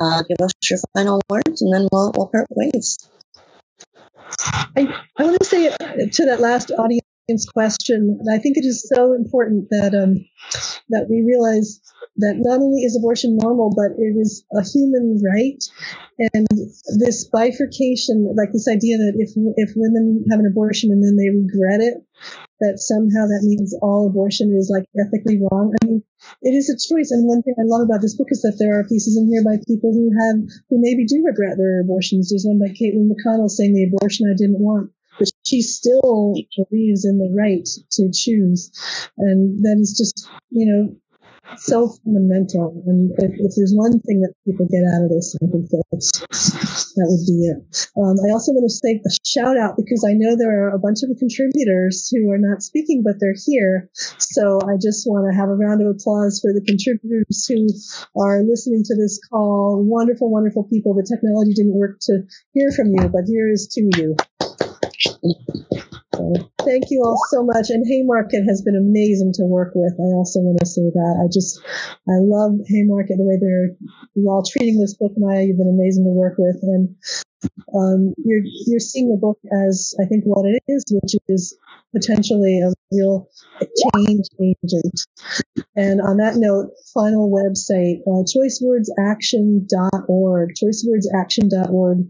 [0.00, 2.98] uh, give us your final words, and then we'll, we'll part ways.
[4.76, 9.12] I, I want to say to that last audience question, I think it is so
[9.12, 10.24] important that um,
[10.90, 11.80] that we realize
[12.18, 15.62] that not only is abortion normal, but it is a human right.
[16.34, 16.46] And
[16.98, 21.30] this bifurcation, like this idea that if if women have an abortion and then they
[21.30, 22.02] regret it,
[22.60, 25.74] that somehow that means all abortion is like ethically wrong.
[25.80, 26.02] I mean,
[26.42, 27.10] it is a choice.
[27.10, 29.44] And one thing I love about this book is that there are pieces in here
[29.46, 32.30] by people who have, who maybe do regret their abortions.
[32.30, 36.34] There's one by Caitlin McConnell saying the abortion I didn't want, but she still
[36.70, 37.66] believes in the right
[37.98, 38.70] to choose.
[39.16, 40.96] And that is just, you know,
[41.56, 42.82] so fundamental.
[42.86, 46.12] And if, if, there's one thing that people get out of this, I think that's,
[46.94, 47.58] that would be it.
[47.96, 50.82] Um, I also want to say a shout out because I know there are a
[50.82, 53.88] bunch of contributors who are not speaking, but they're here.
[53.94, 57.66] So I just want to have a round of applause for the contributors who
[58.20, 59.82] are listening to this call.
[59.82, 60.94] Wonderful, wonderful people.
[60.94, 64.16] The technology didn't work to hear from you, but here is to you.
[66.64, 67.70] Thank you all so much.
[67.70, 69.94] And Haymarket has been amazing to work with.
[69.98, 71.20] I also want to say that.
[71.22, 71.60] I just,
[72.08, 73.76] I love Haymarket, the way they're
[74.26, 75.44] all treating this book, Maya.
[75.44, 76.58] You've been amazing to work with.
[76.62, 76.96] And
[77.74, 81.56] um, you're, you're seeing the book as, I think, what it is, which is
[81.94, 83.28] potentially a real
[83.94, 85.06] change agent.
[85.76, 90.54] And on that note, final website, uh, choicewordsaction.org.
[90.54, 92.08] Choicewordsaction.org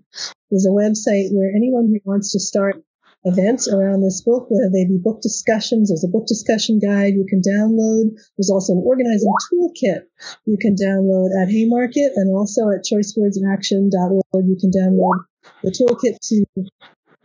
[0.51, 2.83] is a website where anyone who wants to start
[3.25, 5.91] events around this book, whether they be book discussions.
[5.91, 8.14] There's a book discussion guide you can download.
[8.37, 10.07] There's also an organizing toolkit
[10.47, 14.45] you can download at Haymarket and also at choicewordsaction.org.
[14.47, 15.25] You can download
[15.62, 16.45] the toolkit to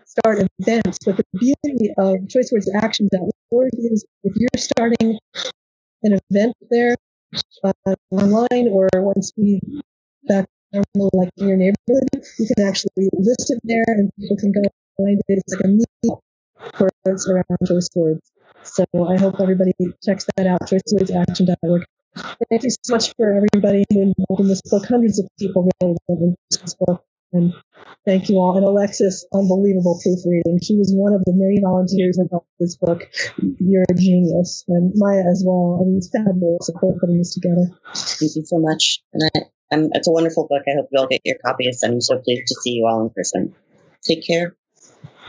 [0.05, 0.99] start events.
[1.05, 5.17] But the beauty of choicewordsaction.org is if you're starting
[6.03, 6.95] an event there
[7.63, 7.73] uh,
[8.11, 9.61] online or once we
[10.27, 12.07] back like in your neighborhood,
[12.39, 14.61] you can actually list it there and people can go
[14.97, 16.19] It's like a meet
[16.75, 18.31] for events around choice words.
[18.63, 19.73] So I hope everybody
[20.03, 21.83] checks that out, choicewordsaction.org.
[22.49, 24.85] Thank you so much for everybody involved in this book.
[24.85, 27.03] Hundreds of people really in this book.
[27.33, 27.53] And
[28.05, 28.55] thank you all.
[28.55, 30.59] And Alexis, unbelievable proofreading.
[30.61, 33.09] She was one of the many volunteers involved in this book.
[33.59, 34.63] You're a genius.
[34.67, 35.79] And Maya as well.
[35.81, 37.73] I mean, it's fabulous support putting this together.
[37.95, 39.01] Thank you so much.
[39.13, 40.61] And I, um, it's a wonderful book.
[40.67, 41.81] I hope you all get your copies.
[41.83, 43.55] I'm so pleased to see you all in person.
[44.03, 44.55] Take care.